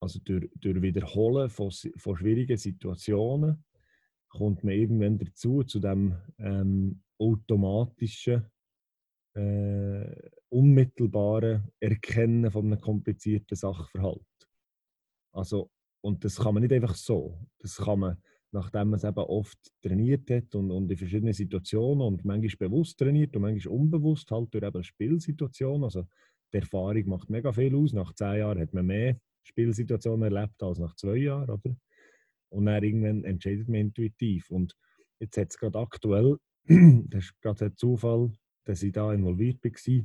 [0.00, 3.64] Also durch, durch Wiederholen von, von schwierigen Situationen
[4.28, 8.50] kommt man irgendwann dazu, zu dem ähm, automatischen,
[9.34, 14.20] äh, unmittelbaren Erkennen von einem komplizierten Sachverhalt.
[15.32, 15.70] Also,
[16.02, 17.38] und das kann man nicht einfach so.
[17.58, 18.22] Das kann man,
[18.52, 22.98] nachdem man es eben oft trainiert hat und, und in verschiedenen Situationen und manchmal bewusst
[22.98, 25.84] trainiert und manchmal unbewusst, halt durch eben Spielsituationen.
[25.84, 26.06] Also,
[26.52, 27.94] die Erfahrung macht mega viel aus.
[27.94, 31.76] Nach zehn Jahren hat man mehr Spielsituationen erlebt als nach zwei Jahren, oder?
[32.50, 34.50] Und dann irgendwann entscheidet man intuitiv.
[34.50, 34.76] Und
[35.18, 36.36] jetzt hat es gerade aktuell,
[36.66, 38.30] das ist gerade ein Zufall,
[38.64, 40.04] dass ich da involviert war,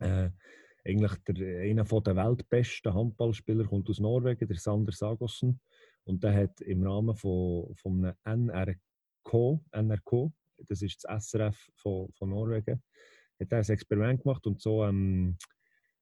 [0.00, 0.30] äh,
[0.86, 5.60] eigentlich der, einer der weltbesten Handballspieler kommt aus Norwegen, der Sander Sagossen.
[6.04, 10.32] Und der hat im Rahmen von, von einem NRK, NRK,
[10.68, 12.82] das ist das SRF von, von Norwegen,
[13.40, 15.36] hat er ein Experiment gemacht und so ähm,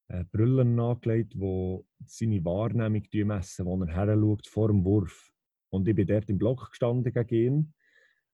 [0.09, 5.33] äh, Brillen angelegt, wo seine Wahrnehmung messen, wo er her schaut vor dem Wurf.
[5.71, 7.75] Und ich bin dort im Block gestanden gegen ihn.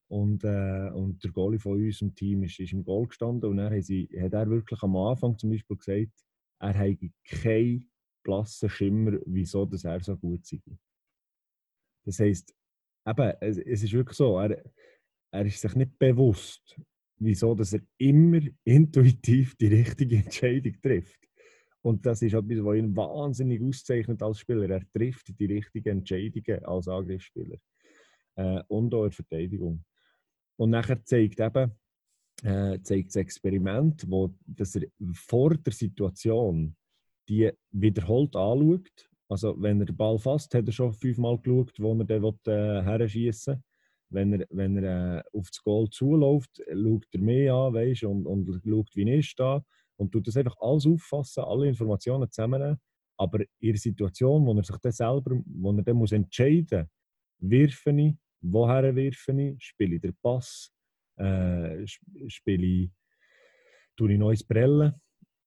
[0.09, 3.51] Und, äh, und der Goalie von unserem Team ist, ist im Goal gestanden.
[3.51, 6.25] Und dann hat, sie, hat er wirklich am Anfang zum Beispiel gesagt,
[6.61, 7.89] er habe keinen
[8.25, 10.61] blassen Schimmer, wieso dass er so gut sei.
[12.09, 12.55] Das heisst,
[13.07, 14.65] eben, es, es ist wirklich so, er,
[15.31, 16.81] er ist sich nicht bewusst,
[17.17, 21.21] wieso dass er immer intuitiv die richtige Entscheidung trifft.
[21.83, 24.71] Und das ist etwas, was ihn wahnsinnig auszeichnet als Spieler.
[24.71, 27.59] Er trifft die richtigen Entscheidungen als Angriffsspieler.
[28.37, 29.85] Äh, und auch in Verteidigung.
[30.57, 31.73] Und nachher zeigt eben
[32.43, 36.75] äh, zeigt das Experiment, wo dass er vor der Situation
[37.29, 39.08] die wiederholt anschaut.
[39.29, 42.83] Also wenn er den Ball fasst, hat er schon fünfmal geschaut, wo er den äh,
[42.83, 43.63] herschießen
[44.11, 48.27] wenn er, wenn er äh, auf das Goal zuläuft, schaut er mehr an weißt, und,
[48.27, 49.63] und schaut, wie er steht
[49.97, 52.79] und tut das einfach alles auffassen, alle Informationen zusammennehmen.
[53.17, 56.89] Aber in der Situation, wo er sich dann selber wo er dann muss entscheiden
[57.41, 60.73] muss, wirfe ich, woher wirfe ich, spiele ich den Pass,
[61.17, 61.85] äh,
[62.29, 62.91] spiele ich,
[63.97, 64.95] tue ich neues Brellen.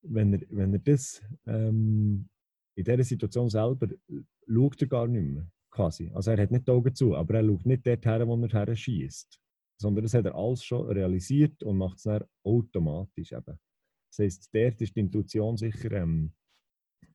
[0.04, 2.28] Wenn er, wenn er das ähm,
[2.76, 3.88] in dieser Situation selber
[4.48, 5.48] schaut er gar nicht mehr.
[5.70, 6.12] Quasi.
[6.14, 8.50] Also er hat nicht die Augen zu, aber er schaut nicht dort her, wo er
[8.50, 9.40] her schießt.
[9.78, 13.32] Sondern das hat er alles schon realisiert und macht es dann automatisch.
[13.32, 13.58] Eben.
[14.10, 16.34] Das heisst, dort ist die Intuition sicher ähm,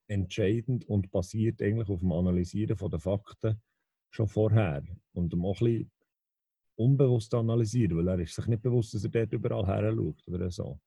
[0.08, 3.60] entscheidend und basiert eigentlich auf dem Analysieren der Fakten
[4.10, 4.82] schon vorher.
[5.12, 5.90] Und auch ein bisschen
[6.76, 10.50] unbewusst analysieren, weil er ist sich nicht bewusst, dass er dort überall her schaut oder
[10.50, 10.80] so.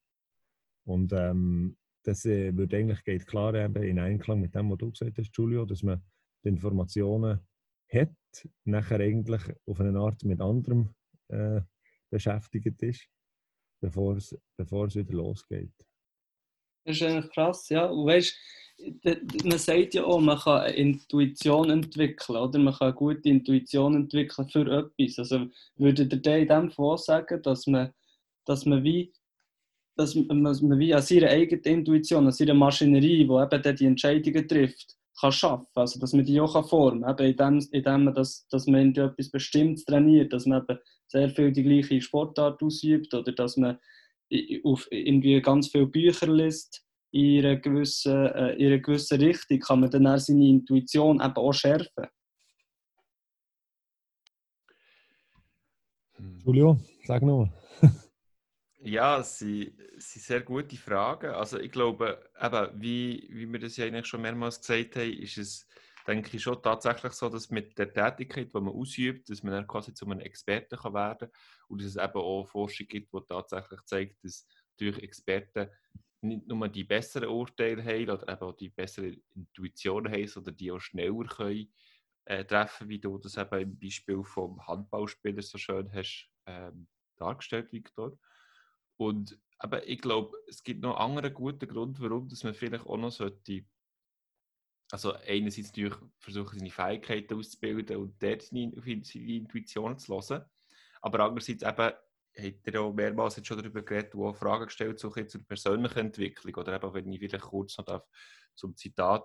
[0.86, 4.92] Und ähm, das äh, wird eigentlich geht klar eben in Einklang mit dem, was du
[4.92, 6.02] gesagt hast, Julio, dass man
[6.44, 7.40] die Informationen
[7.92, 10.94] hat, nachher eigentlich auf eine Art mit anderem
[11.30, 11.62] äh,
[12.10, 13.08] beschäftigt ist,
[13.82, 15.74] bevor es, bevor es wieder losgeht.
[16.86, 17.86] Das ist eigentlich krass, ja.
[17.86, 18.36] Und weißt,
[19.44, 22.60] man sagt ja auch, man kann eine Intuition entwickeln, oder?
[22.60, 25.20] Man kann eine gute Intuition entwickeln für etwas.
[25.20, 27.94] Also würde der in dem Fall sagen, dass man,
[28.46, 29.12] dass man wie
[30.00, 34.96] dass man wie an seiner eigenen Intuition, an seiner Maschinerie, die eben die Entscheidungen trifft,
[35.20, 35.68] kann schaffen.
[35.76, 37.20] Also dass man die auch formen kann.
[37.20, 41.64] Eben indem, indem dass, dass man etwas Bestimmtes trainiert, dass man eben sehr viel die
[41.64, 43.78] gleiche Sportart ausübt oder dass man
[44.64, 49.82] auf irgendwie ganz viele Bücher liest in einer gewissen, äh, in einer gewissen Richtung, kann
[49.82, 52.06] man dann auch seine Intuition eben auch schärfen.
[56.16, 56.40] Hm.
[56.46, 57.59] Julio, sag nochmal.
[58.82, 61.32] Ja, es sind, sehr gute Fragen.
[61.32, 65.38] Also ich glaube, eben, wie, wie wir das ja eigentlich schon mehrmals gesagt haben, ist
[65.38, 65.68] es,
[66.08, 69.68] denke ich, schon tatsächlich so, dass mit der Tätigkeit, die man ausübt, dass man dann
[69.68, 73.20] quasi zu einem Experten kann werden kann und dass es eben auch Forschung gibt, die
[73.28, 75.70] tatsächlich zeigt, dass durch Experten
[76.22, 80.72] nicht nur die besseren Urteile haben oder eben auch die bessere Intuition haben, sondern die
[80.72, 81.72] auch schneller können,
[82.26, 87.72] äh, treffen, wie du das eben im Beispiel vom Handballspieler so schön hast ähm, dargestellt,
[87.72, 88.18] Victor.
[89.00, 92.86] Und aber ich glaube, es gibt noch einen anderen guten Grund, warum dass man vielleicht
[92.86, 93.66] auch noch sollte,
[94.92, 98.72] also einerseits natürlich versuchen, seine Fähigkeiten auszubilden und dort seine,
[99.04, 100.46] seine Intuition zu hören,
[101.02, 101.94] aber andererseits eben
[102.38, 106.56] habt ihr auch mehrmals jetzt schon darüber geredet, wo Fragen gestellt so zur persönlichen Entwicklung
[106.56, 108.08] oder eben, wenn ich vielleicht kurz noch darf,
[108.56, 109.24] zum Zitat,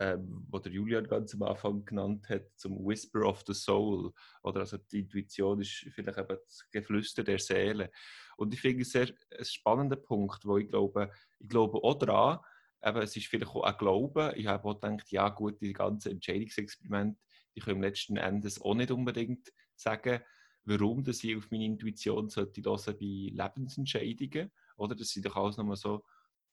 [0.00, 4.60] ähm, wo der Julian ganz am Anfang genannt hat, zum Whisper of the Soul oder
[4.60, 7.90] also die Intuition ist vielleicht eben das Geflüster der Seele
[8.36, 12.38] und ich finde es sehr ein spannender Punkt, wo ich glaube, ich glaube auch daran,
[12.82, 16.12] eben, es ist vielleicht auch ein Glauben, ich habe auch gedacht, ja gut, die ganzen
[16.12, 17.20] Entscheidungsexperimente,
[17.54, 20.20] die können letzten Endes auch nicht unbedingt sagen,
[20.64, 24.50] warum dass ich auf meine Intuition sollte hören bei Lebensentscheidungen.
[24.76, 24.94] Oder?
[24.94, 26.04] Das sind doch alles nochmal so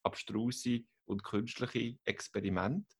[0.04, 2.97] abstruse und künstliche Experimente.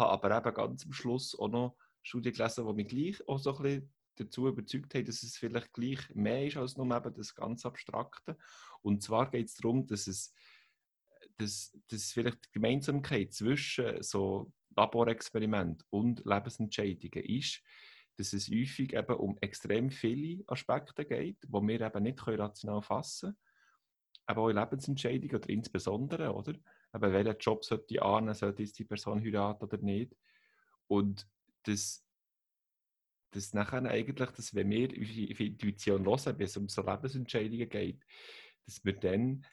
[0.00, 3.56] Habe aber eben ganz am Schluss auch noch Studien gelesen, die mich gleich auch so
[3.56, 7.34] ein bisschen dazu überzeugt haben, dass es vielleicht gleich mehr ist als nur eben das
[7.34, 8.36] ganz Abstrakte.
[8.82, 10.34] Und zwar geht es darum, dass es
[11.40, 17.62] dass, dass vielleicht die Gemeinsamkeit zwischen so Laborexperiment und Lebensentscheidungen ist,
[18.16, 23.30] dass es häufig eben um extrem viele Aspekte geht, die wir eben nicht rational fassen
[23.30, 23.38] können.
[24.26, 26.54] Aber auch in Lebensentscheidungen oder insbesondere, oder?
[26.94, 30.16] Eben, welchen Job sollte ich annehmen, sollte jetzt die Person heiraten oder nicht?
[30.88, 31.28] Und
[31.64, 32.04] das,
[33.32, 38.04] das nachher eigentlich, dass wenn wir auf Intuition hören, wenn es um so Lebensentscheidungen geht,
[38.66, 39.44] dass wir dann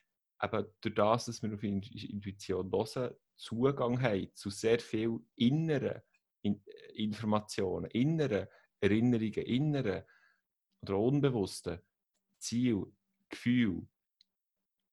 [0.42, 6.02] eben durch das, dass wir auf Intuition hören, Zugang haben zu sehr viel inneren
[6.96, 8.48] Informationen, inneren
[8.80, 10.04] Erinnerungen, inneren
[10.82, 11.80] oder unbewussten
[12.40, 12.86] Ziel,
[13.30, 13.88] Gefühl,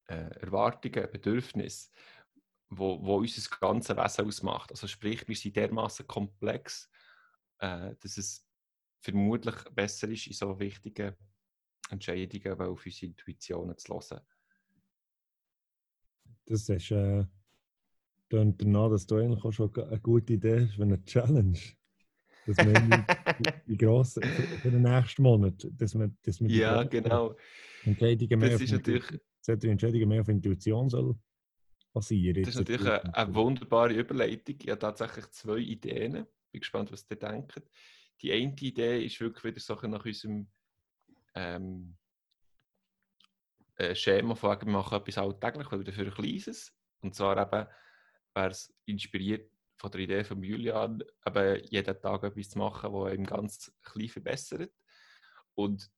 [0.07, 1.91] äh, Erwartungen, Bedürfnisse,
[2.79, 4.71] wo, wo unser ganzes Wesen ausmacht.
[4.71, 6.91] Also sprich, wir sind dermaßen komplex,
[7.59, 8.47] äh, dass es
[9.01, 11.15] vermutlich besser ist, in so wichtigen
[11.91, 14.21] Entscheidungen auf unsere Intuitionen zu hören.
[16.47, 17.25] Das ist äh,
[18.29, 21.59] danach, dass du eigentlich auch schon eine gute Idee hast für eine Challenge.
[22.47, 22.75] Dass wir
[23.67, 27.37] die grossen, für den nächsten Monat, dass wir, dass wir ja, genau.
[27.85, 29.05] Entscheidungen mehr, das ist natürlich,
[29.47, 31.17] Entscheidungen mehr auf Intuition soll
[31.95, 32.43] passieren.
[32.43, 34.57] Das ist natürlich eine, eine, wunderbare Überleitung.
[34.61, 36.17] Ich habe tatsächlich zwei Ideen.
[36.17, 37.63] Ich bin gespannt, was ihr denkt.
[38.21, 40.49] Die eine Idee ist wirklich wieder so nach unserem
[41.35, 41.97] ähm,
[43.77, 46.77] äh, Schema von wir machen etwas alltäglich, oder für ein kleines.
[47.01, 47.69] Und zwar eben
[48.35, 53.15] wäre es inspiriert von der Idee von Julian, eben jeden Tag etwas zu machen, das
[53.15, 54.73] ihm ganz klein verbessert.
[55.55, 55.91] Und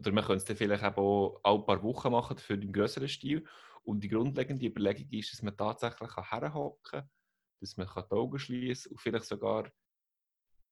[0.00, 3.44] oder man könnte es dann vielleicht auch ein paar Wochen machen für den größeren Stil.
[3.88, 7.10] Und die grundlegende Überlegung ist, dass man tatsächlich herhocken kann,
[7.58, 9.72] dass man die Augen schließen und vielleicht sogar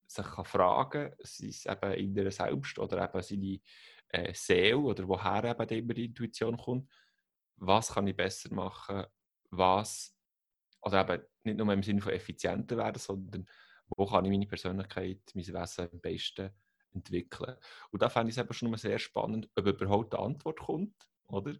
[0.07, 3.61] sich kann fragen kann, sei es eben in der Selbst oder eben seine
[4.09, 6.93] äh, Seele oder woher eben immer die Intuition kommt,
[7.57, 9.07] was kann ich besser machen,
[9.49, 10.15] was,
[10.83, 13.47] oder eben nicht nur im Sinne von effizienter werden, sondern
[13.97, 16.51] wo kann ich meine Persönlichkeit, mein Wesen am besten
[16.93, 17.57] entwickeln.
[17.91, 21.09] Und da fände ich es eben schon mal sehr spannend, ob überhaupt eine Antwort kommt,
[21.29, 21.57] oder?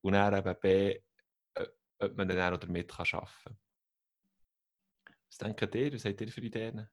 [0.00, 1.00] Und dann eben B,
[1.98, 3.58] ob man dann auch damit arbeiten kann.
[5.28, 5.92] Was denkt ihr?
[5.92, 6.88] Was habt ihr für Ideen?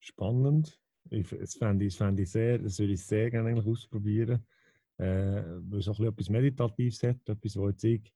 [0.00, 0.80] Spannend.
[1.04, 4.46] Das fände ich, fände ich sehr, das würde ich sehr gerne eigentlich ausprobieren.
[4.98, 8.12] Äh, weil es auch etwas Meditatives hat, etwas, was ich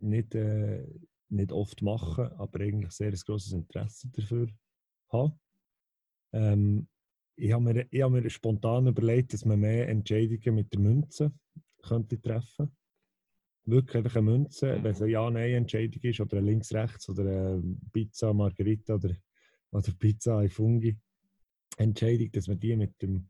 [0.00, 0.86] nicht, äh,
[1.30, 4.48] nicht oft mache, aber eigentlich sehr ein grosses Interesse dafür
[5.08, 5.38] habe.
[6.32, 6.88] Ähm,
[7.36, 11.32] ich habe mir, ich habe mir spontan überlegt, dass man mehr Entscheidungen mit der Münze
[11.88, 12.70] könnte treffen
[13.66, 18.34] Wirklich einfach eine Münze, wenn es eine Ja-Nein-Entscheidung ist oder eine Links-Rechts oder eine Pizza
[18.34, 19.14] Margherita oder,
[19.70, 20.98] oder Pizza ai Fungi.
[21.78, 23.26] Entscheidung, dass man die mit, dem,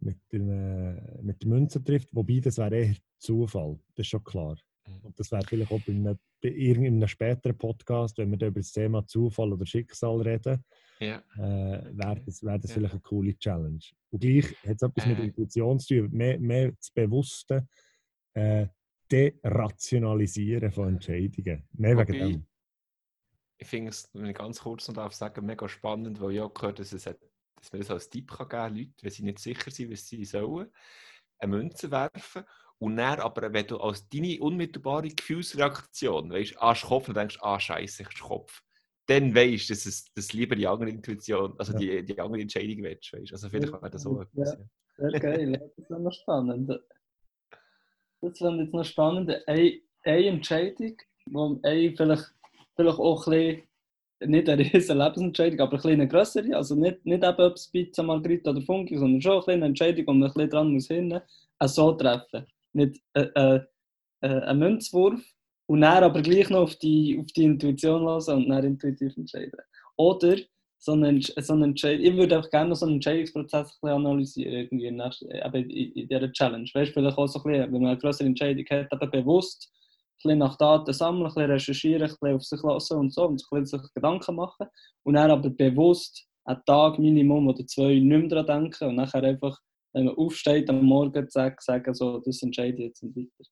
[0.00, 2.08] mit, dem, äh, mit der Münze trifft.
[2.12, 4.56] Wobei, das wäre eher Zufall, das ist schon klar.
[4.86, 5.06] Mhm.
[5.06, 8.72] Und das wäre vielleicht auch bei einem, bei irgendeinem späteren Podcast, wenn wir über das
[8.72, 10.62] Thema Zufall oder Schicksal reden,
[11.00, 11.22] ja.
[11.36, 12.74] äh, wäre das, wär das ja.
[12.76, 13.80] vielleicht eine coole Challenge.
[14.10, 15.08] Und gleich hat es etwas äh.
[15.08, 17.66] mit Intuition zu tun, mehr, mehr das Bewusste
[18.34, 18.66] äh,
[19.10, 21.64] derationalisieren von Entscheidungen.
[21.72, 22.46] Mehr wegen dem.
[23.58, 26.54] Ich finde es, wenn ich ganz kurz noch darf sagen, mega spannend, weil ich auch
[26.54, 29.38] gehört dass, es, dass man das als Tipp kann geben kann, Leute, wenn sie nicht
[29.38, 30.70] sicher sind, was sie sollen,
[31.38, 32.44] eine Münze werfen
[32.78, 37.60] und dann aber, wenn du als deine unmittelbare Gefühlsreaktion, weißt, ah, Kopf, dann denkst ah,
[37.60, 38.62] scheiße, ich Kopf,
[39.06, 41.78] dann weißt du, dass es dass lieber die andere Intuition, also ja.
[41.78, 43.32] die, die andere Entscheidung willst, weißt.
[43.32, 44.56] Also vielleicht wäre das so etwas.
[44.96, 46.80] Ja, sehr geil, das ist noch spannend.
[48.20, 49.30] Das fände jetzt noch spannend.
[49.46, 50.96] Eine, Entscheidung,
[51.26, 52.32] wo eine vielleicht,
[52.76, 53.62] vielleicht auch ein bisschen,
[54.32, 58.50] nicht eine riesige Lebensentscheidung, aber eine größere, also nicht, nicht eben ob es Pizza, Margherita
[58.50, 61.20] oder Funky, sondern schon eine Entscheidung, wo man ein bisschen dran muss hin,
[61.64, 62.46] so treffen.
[62.72, 63.60] Nicht äh, äh,
[64.20, 65.20] äh, ein Münzwurf
[65.66, 69.60] und dann aber gleich noch auf die, auf die Intuition lassen und dann intuitiv entscheiden.
[69.96, 70.36] Oder
[70.82, 74.98] so einen, so einen ich würde auch gerne so einen Entscheidungsprozess ein analysieren, irgendwie in,
[74.98, 76.68] in, in dieser Challenge.
[76.72, 79.70] Weißt du, vielleicht auch so ein bisschen, wenn man eine größere Entscheidung hat, aber bewusst
[80.24, 83.40] ein nach Daten sammeln, ein bisschen recherchieren, ein bisschen auf sich lassen und so, und
[83.40, 84.66] sich ein bisschen Gedanken machen.
[85.02, 89.22] Und dann aber bewusst einen Tag Minimum oder zwei nicht mehr daran denken und nachher
[89.22, 89.58] einfach,
[89.92, 93.50] wenn man aufsteht am Morgen, sagen, sagen so, das entscheide ich jetzt und weiter.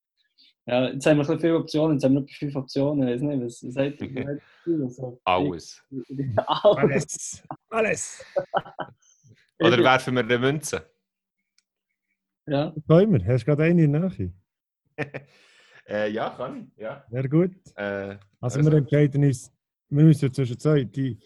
[0.68, 3.22] Ja, jetzt haben wir ein viele Optionen, jetzt haben wir etwa fünf Optionen, ich weiß
[3.22, 4.40] nicht, was sagt ihr?
[4.66, 5.82] Also, Alles.
[6.68, 7.42] Alles.
[7.70, 8.24] Alles.
[9.60, 10.84] Oder werfen wir eine Münze?
[12.46, 12.74] Ja.
[12.86, 13.26] Wir?
[13.26, 14.32] Hast du gerade eine in der Nähe?
[15.88, 16.82] äh, ja, kann ich.
[16.82, 17.02] Ja.
[17.10, 17.52] Sehr gut.
[17.76, 19.50] Äh, also, also, wir entscheiden uns,
[19.88, 21.18] wir müssen zwischen zwei, die,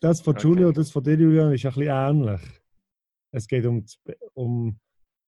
[0.00, 0.48] das von okay.
[0.48, 2.40] Julio und das von dir, Julian, ist ein bisschen ähnlich.
[3.30, 3.84] Es geht um,
[4.34, 4.80] um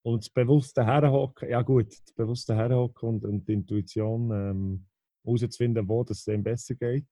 [0.03, 4.87] Und das bewusste Herhocken, ja gut, das bewusste Herhocken und, und die Intuition ähm,
[5.25, 7.07] herauszufinden, wo das dem besser geht,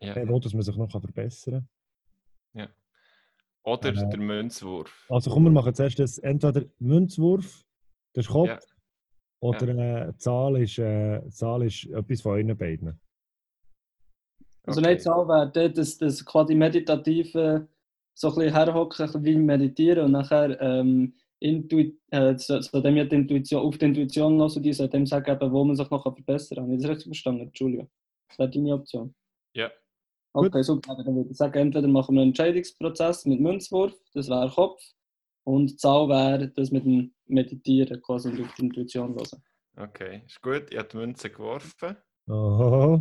[0.00, 0.14] Ja.
[0.16, 1.68] äh, wo dass man sich noch kann verbessern
[2.54, 2.68] ja.
[3.62, 5.04] Oder Äh, der Münzwurf.
[5.08, 5.14] kann.
[5.16, 7.64] Also komm, wir machen zuerst das, entweder Münzwurf,
[8.16, 8.58] der Kopf, Ja.
[9.40, 13.00] oder äh, die Zahl, ist, äh, Zahl ist etwas von euren beiden.
[14.64, 14.90] Also Okay.
[14.92, 17.68] nicht so wäre dort das, das quasi meditative,
[18.14, 22.80] so ein bisschen herhocken, ein bisschen wie meditieren und nachher ähm, Intuit, äh, so, so
[22.80, 25.88] dem ja die Intuition, auf die Intuition lassen, die soll dem sagen, wo man sich
[25.90, 26.64] noch verbessern kann.
[26.64, 27.90] Habe ich das richtig verstanden, Entschuldigung?
[28.28, 29.14] Das wäre deine Option.
[29.54, 29.70] Ja.
[30.32, 30.96] Okay, super.
[30.96, 34.82] Dann würde ich sagen, entweder machen wir einen Entscheidungsprozess mit Münzwurf, das wäre Kopf,
[35.44, 39.42] und Zahl wäre das mit dem Meditieren, quasi und auf die Intuition hören.
[39.76, 40.66] Okay, ist gut.
[40.70, 41.96] Ich habe die Münze geworfen.
[42.28, 43.00] Oh,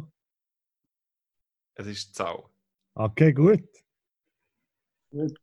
[1.76, 2.44] Es ist Zahl.
[2.96, 3.64] okay, gut.
[5.10, 5.34] Gut.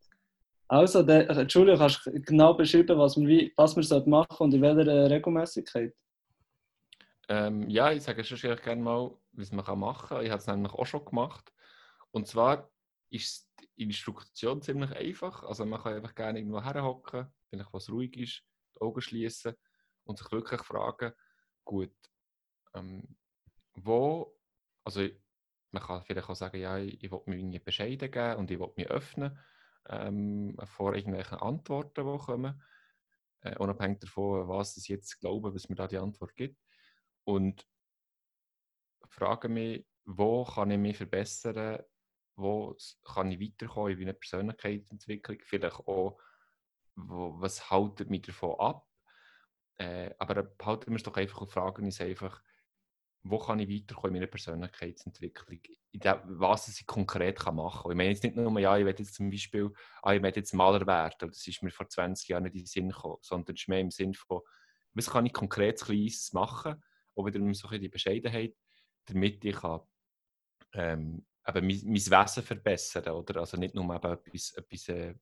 [0.68, 4.62] Also, der, Entschuldigung, kannst du genau beschreiben, was wir, wie, was sollten machen und in
[4.62, 5.94] welcher äh, Regelmäßigkeit?
[7.28, 10.24] Ähm, ja, ich sage schon gerne mal, was man kann machen kann.
[10.24, 11.52] Ich habe es nämlich auch schon gemacht.
[12.10, 12.70] Und zwar
[13.10, 15.42] ist die Instruktion ziemlich einfach.
[15.42, 18.42] Also man kann einfach gerne irgendwo herhocken, vielleicht was ruhig ist,
[18.74, 19.54] die Augen schließen
[20.04, 21.12] und sich wirklich fragen,
[21.64, 21.94] gut,
[22.74, 23.16] ähm,
[23.74, 24.38] wo,
[24.84, 25.06] also
[25.70, 28.58] man kann vielleicht auch sagen, ja, ich, ich will mir irgendwie Bescheide geben und ich
[28.58, 29.38] will mich öffnen
[29.88, 32.62] ähm, vor irgendwelchen Antworten, die kommen.
[33.40, 36.58] Äh, unabhängig davon, was ich jetzt glaube, was mir da die Antwort gibt.
[37.24, 37.66] Und
[39.08, 41.82] frage mich, wo kann ich mich verbessern,
[42.36, 46.18] wo kann ich weiterkommen in meiner Persönlichkeitsentwicklung, vielleicht auch,
[46.96, 48.86] wo, was haltet mich davon ab.
[49.76, 52.42] Äh, aber halten wir es doch einfach und fragen uns einfach,
[53.24, 55.60] wo kann ich weiterkommen in meiner Persönlichkeitsentwicklung,
[55.92, 57.92] in dem, was ich konkret kann machen kann.
[57.92, 59.72] Ich meine jetzt nicht nur, ja, ich will jetzt zum Beispiel,
[60.02, 62.66] ah, ich will jetzt Maler werden, das ist mir vor 20 Jahren nicht in den
[62.66, 64.42] Sinn gekommen, sondern es ist mehr im Sinn von,
[64.92, 66.82] was kann ich konkret Kleines machen,
[67.16, 68.54] auch wieder so ein die Bescheidenheit,
[69.06, 69.80] damit ich kann,
[70.74, 73.40] ähm, eben mein, mein Wesen verbessern oder?
[73.40, 75.14] Also nicht nur eben etwas, etwas, äh,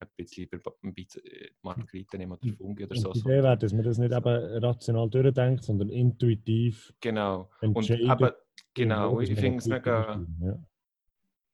[0.00, 3.12] etwas lieber ein bisschen äh, Margarita nehmen oder Fungi oder so.
[3.12, 7.50] die Idee wäre, dass man das nicht eben rational durchdenkt, sondern intuitiv Genau.
[7.60, 8.30] Und eben,
[8.74, 10.24] genau, wo ich finde es mega...
[10.40, 10.58] Ja.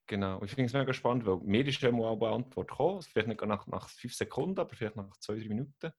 [0.08, 3.26] Genau, ich finde es mega spannend, weil mir ist schon mal eine Antwort gekommen, vielleicht
[3.26, 5.92] nicht nach, nach fünf Sekunden, aber vielleicht nach zwei, drei Minuten.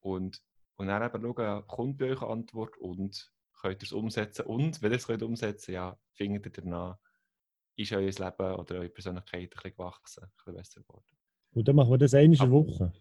[0.00, 0.42] Und,
[0.74, 4.46] und dann eben schauen, kommt bei euch eine Antwort und könnt ihr es umsetzen.
[4.46, 6.98] Und wenn ihr es könnt umsetzen ja, findet ihr danach,
[7.76, 11.16] ist euer Leben oder eure Persönlichkeit ein bisschen gewachsen, ein bisschen besser geworden.
[11.54, 12.50] Und dann machen wir das Ah.
[12.50, 12.92] Woche.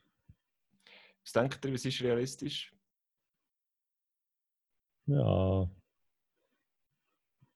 [1.23, 2.73] Was denkt ihr, was ist realistisch?
[5.05, 5.69] Ja.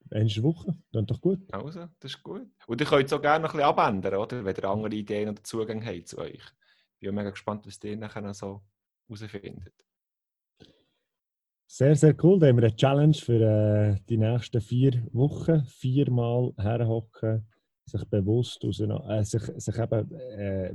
[0.10, 1.54] Der Woche, dann doch gut.
[1.54, 2.48] Also, das ist gut.
[2.66, 4.46] Und ihr könnt es auch gerne noch ein bisschen abändern, oder?
[4.46, 6.42] Wenn ihr andere Ideen oder Zugang habt zu euch.
[7.00, 8.64] Ich bin mega gespannt, was ihr nachher noch so
[9.10, 9.74] herausfindet.
[11.70, 12.40] Sehr, sehr cool.
[12.40, 15.66] Da haben wir eine Challenge für äh, die nächsten vier Wochen.
[15.66, 17.46] Viermal herhocken,
[17.90, 20.74] sich bewusst äh, sich, sich eben äh,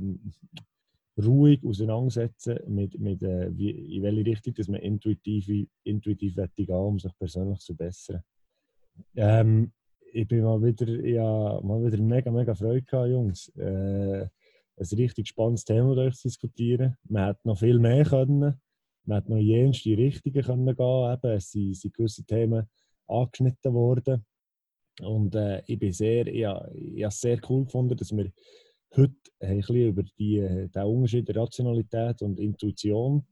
[1.21, 6.99] ruhig auseinandersetzen mit, mit äh, wie, in welche Richtung dass man intuitiv, intuitiv gehen um
[6.99, 8.23] sich persönlich zu verbessern.
[9.15, 9.71] Ähm,
[10.11, 13.49] ich bin mal wieder, ja, mal wieder mega, mega Freude gehabt, Jungs.
[13.57, 14.27] Äh,
[14.75, 16.97] ein richtig spannendes Thema mit euch zu diskutieren.
[17.03, 18.59] Man hätte noch viel mehr können.
[19.05, 21.13] Man hätte noch jenste Richtungen können gehen.
[21.13, 22.67] Eben, es sind, sind gewisse Themen
[23.07, 24.25] angeschnitten worden.
[25.01, 28.31] Und äh, ich bin sehr, ja, ich es sehr cool gefunden, dass wir
[28.95, 33.25] heute ein bisschen über die, äh, den Unterschied der Rationalität und Intuition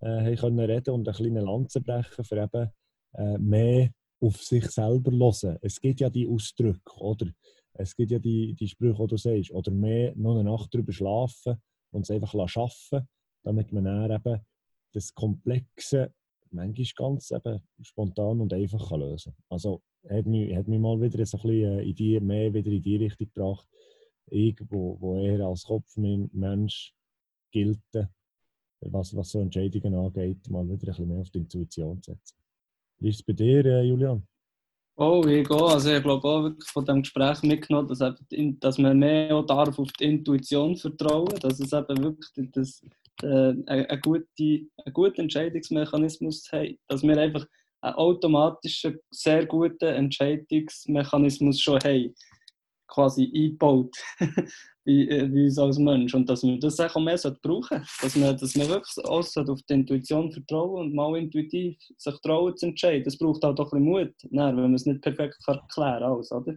[0.00, 2.70] äh, können reden und eine kleine Lanze brechen für eben
[3.14, 3.90] äh, mehr
[4.20, 5.58] auf sich selber hören.
[5.62, 7.26] Es gibt ja die Ausdrücke, oder?
[7.74, 10.92] Es gibt ja die, die Sprüche, die du sagst, oder mehr noch eine Nacht drüber
[10.92, 11.56] schlafen
[11.92, 13.08] und es einfach schaffen,
[13.42, 14.40] damit man dann eben
[14.92, 16.12] das Komplexe
[16.50, 19.44] manchmal ganz eben spontan und einfach lösen kann.
[19.48, 22.82] Also hat mich, hat mich mal wieder so ein äh, in die, mehr wieder in
[22.82, 23.68] die Richtung gebracht,
[24.26, 26.94] ich, wo, wo eher als Kopfmensch
[27.50, 27.80] gilt,
[28.80, 32.36] was, was so Entscheidungen angeht, mal wieder ein bisschen mehr auf die Intuition zu setzen.
[32.98, 34.26] Wie ist es bei dir, äh, Julian?
[34.96, 35.56] Oh, ich gehe.
[35.56, 39.78] Also ich glaube auch wirklich von diesem Gespräch mitgenommen, dass, eben, dass man mehr darf
[39.78, 42.82] auf die Intuition vertrauen dass es eben wirklich das,
[43.22, 46.78] äh, ein, gute, ein guter Entscheidungsmechanismus haben.
[46.86, 47.46] Dass wir einfach
[47.80, 52.14] einen automatischen, sehr guten Entscheidungsmechanismus schon haben.
[52.88, 53.94] Quasi eingebaut.
[54.84, 56.14] wie, äh, wie uns als Mensch.
[56.14, 59.74] Und dass wir das auch mehr brauchen dass man, dass man wirklich auch auf die
[59.74, 63.04] Intuition vertrauen und mal intuitiv sich trauen zu entscheiden.
[63.04, 66.02] Das braucht halt auch ein bisschen Mut, wenn man es nicht perfekt erklären kann.
[66.02, 66.54] Alles, oder?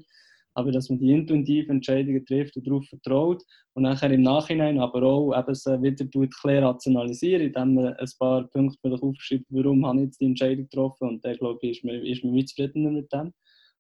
[0.55, 3.43] Aber dass man die intuitiven Entscheidungen trifft und darauf vertraut
[3.73, 8.43] und nachher im Nachhinein aber auch eben sie wieder klar rationalisieren, indem man ein paar
[8.49, 11.83] Punkte vielleicht aufschreibt, warum habe ich jetzt die Entscheidung getroffen und dann glaube ich, ist
[11.83, 13.33] man, ist zufriedener mit dem.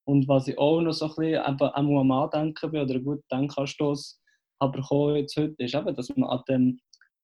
[0.05, 3.23] Und was ich auch noch so ein bisschen eben, am Andenken bin oder einen guten
[3.31, 4.19] Denkanstoss
[4.61, 6.79] habe bekommen jetzt heute, ist eben, dass man an, dem,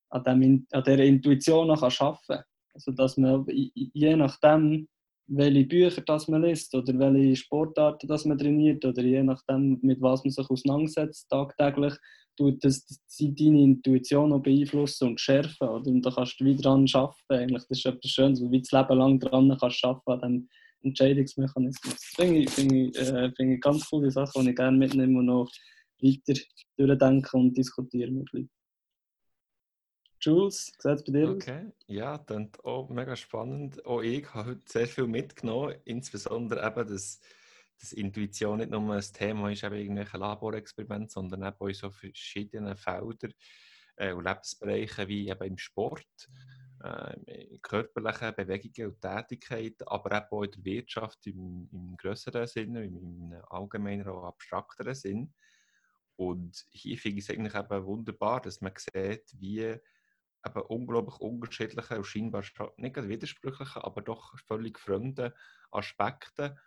[0.09, 2.43] an, dem, an dieser Intuition noch arbeiten kann.
[2.73, 4.87] Also dass man je nachdem,
[5.29, 10.01] welche Bücher das man liest oder welche Sportarten das man trainiert oder je nachdem, mit
[10.01, 11.93] was man sich auseinandersetzt tagtäglich,
[12.35, 12.85] tut das,
[13.19, 15.67] deine Intuition auch beeinflussen und schärfen.
[15.67, 15.91] Oder?
[15.91, 17.15] Und da kannst du wieder dran arbeiten.
[17.29, 17.63] Eigentlich.
[17.67, 20.49] Das ist etwas Schönes, weil du das Leben lang dran kannst arbeiten an diesem
[20.81, 21.93] Entscheidungsmechanismus.
[21.93, 25.19] Das finde ich, find ich, äh, find ich ganz coole Sache, die ich gerne mitnehme
[25.19, 25.51] und noch
[26.01, 26.39] weiter
[26.77, 28.58] durchdenken und diskutieren mit Leuten.
[30.21, 31.71] Jules, sieht bei dir okay.
[31.87, 33.85] Ja, ist auch mega spannend.
[33.85, 37.21] Auch ich habe heute sehr viel mitgenommen, insbesondere eben, dass,
[37.79, 42.75] dass Intuition nicht nur ein Thema ist, eben irgendwelche Laborexperimente, sondern eben in so verschiedenen
[42.75, 43.33] Feldern
[43.95, 46.29] äh, und Lebensbereichen wie eben im Sport,
[46.83, 52.83] äh, körperlichen Bewegungen und Tätigkeiten, aber eben auch in der Wirtschaft im, im größeren Sinne,
[52.83, 55.33] im, im allgemeinen, auch abstrakteren Sinn.
[56.17, 59.79] Und hier finde ich es eigentlich eben wunderbar, dass man sieht, wie
[60.45, 62.43] eben unglaublich unterschiedliche und scheinbar
[62.77, 65.33] nicht widersprüchliche, aber doch völlig fremde
[65.71, 66.57] Aspekte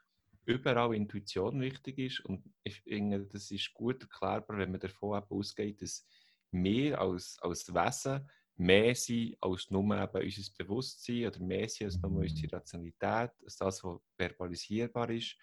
[0.44, 2.20] überall Intuition wichtig ist.
[2.20, 6.06] Und ich finde, das ist gut erklärbar, wenn man davon ausgeht, dass
[6.50, 12.00] wir als, als Wesen mehr sind als nur eben unser Bewusstsein oder mehr sind als
[12.00, 15.36] nur unsere Rationalität, als das, was verbalisierbar ist.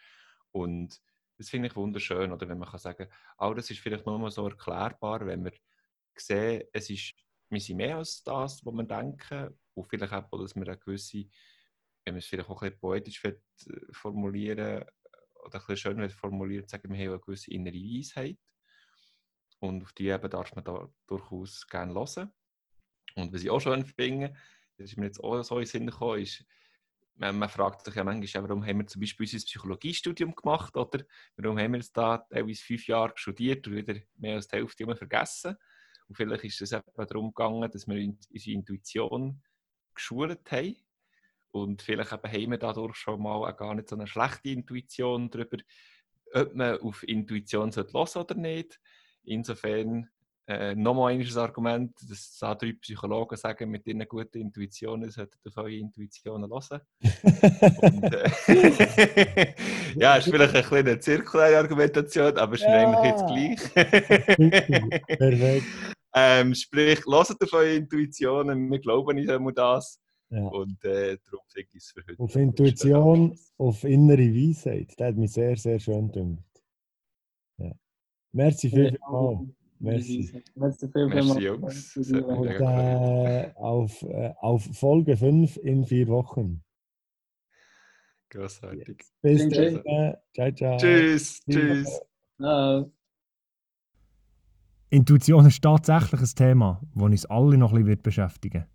[0.51, 1.01] Und
[1.37, 3.07] das finde ich wunderschön, oder wenn man kann sagen,
[3.37, 5.53] all das ist vielleicht nur so erklärbar, wenn wir
[6.15, 7.15] sehen, es ist
[7.49, 9.57] wir sind mehr als das, was wir denken.
[9.73, 11.25] Und vielleicht auch, dass wir eine gewisse,
[12.05, 13.33] wenn wir es vielleicht auch ein bisschen poetisch äh,
[13.91, 14.85] formulieren
[15.45, 18.37] oder ein bisschen schön formuliert, sagen wir haben eine gewisse innere Weisheit.
[19.59, 22.31] Und auf die eben darf man da durchaus gerne hören.
[23.15, 24.33] Und was ich auch schön finde,
[24.77, 26.45] das ist mir jetzt auch so in den Sinn gekommen, ist,
[27.15, 31.03] man, man fragt sich ja manchmal, warum haben wir zum Beispiel unser Psychologiestudium gemacht, oder
[31.35, 34.95] warum haben wir es da teilweise fünf Jahre studiert und wieder mehr als die Hälfte
[34.95, 35.57] vergessen.
[36.09, 39.41] Und vielleicht ist es eben darum gegangen, dass wir unsere Intuition
[39.93, 40.75] geschult haben.
[41.51, 45.57] Und vielleicht eben haben wir dadurch schon mal gar nicht so eine schlechte Intuition darüber,
[46.33, 48.79] ob man auf Intuition hören sollte oder nicht.
[49.23, 50.09] Insofern
[50.49, 55.49] äh, nochmal ein Argument, dass da drei Psychologen sagen, mit ihren guten Intuitionen solltet ihr
[55.49, 56.81] auf eure Intuitionen hören.
[57.81, 58.13] Und,
[58.47, 59.53] äh,
[59.95, 62.79] ja, ist vielleicht ein eine zirkuläre Argumentation, aber es ist ja.
[62.79, 65.17] eigentlich jetzt gleich.
[65.19, 65.95] Perfekt.
[66.13, 69.99] Ähm, sprich, hört auf eure Intuitionen, wir glauben nicht einmal das.
[70.29, 70.45] Ja.
[70.47, 72.21] Und äh, darum finde ich es für heute.
[72.21, 76.43] Auf Intuition, auf innere Weisheit, das hat mich sehr, sehr schön gedacht.
[77.57, 77.71] Ja.
[78.31, 79.49] Merci vielmals.
[79.79, 80.43] Merci.
[80.55, 81.39] Merci vielmals.
[81.41, 81.95] Jungs.
[81.95, 86.63] Und äh, auf, äh, auf Folge 5 in vier Wochen.
[88.29, 89.03] Großartig.
[89.21, 90.15] Bis dann.
[90.35, 90.77] Ciao, ciao.
[90.77, 91.41] Tschüss.
[91.49, 92.01] Tschüss.
[92.37, 92.91] Ciao.
[94.91, 98.67] Intuition ist tatsächlich ein Thema, das uns alle noch ein bisschen beschäftigen wird.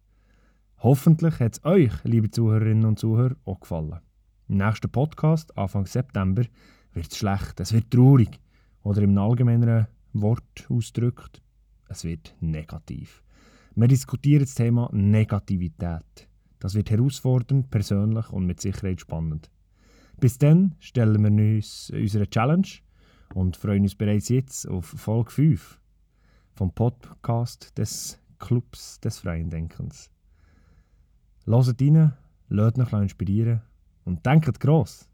[0.79, 3.99] Hoffentlich hat es euch, liebe Zuhörerinnen und Zuhörer, auch gefallen.
[4.47, 6.45] Im nächsten Podcast, Anfang September,
[6.93, 8.39] wird es schlecht, es wird traurig
[8.85, 11.43] oder im allgemeinen Wort ausgedrückt,
[11.89, 13.25] es wird negativ.
[13.75, 16.29] Wir diskutieren das Thema Negativität.
[16.61, 19.51] Das wird herausfordernd, persönlich und mit Sicherheit spannend.
[20.21, 22.69] Bis dann stellen wir uns unsere Challenge
[23.35, 25.81] und freuen uns bereits jetzt auf Folge 5
[26.55, 30.11] vom Podcast des Clubs des freien Denkens.
[31.47, 32.13] Hört rein,
[32.49, 33.61] lasst euch inspirieren
[34.05, 35.09] und denkt gross!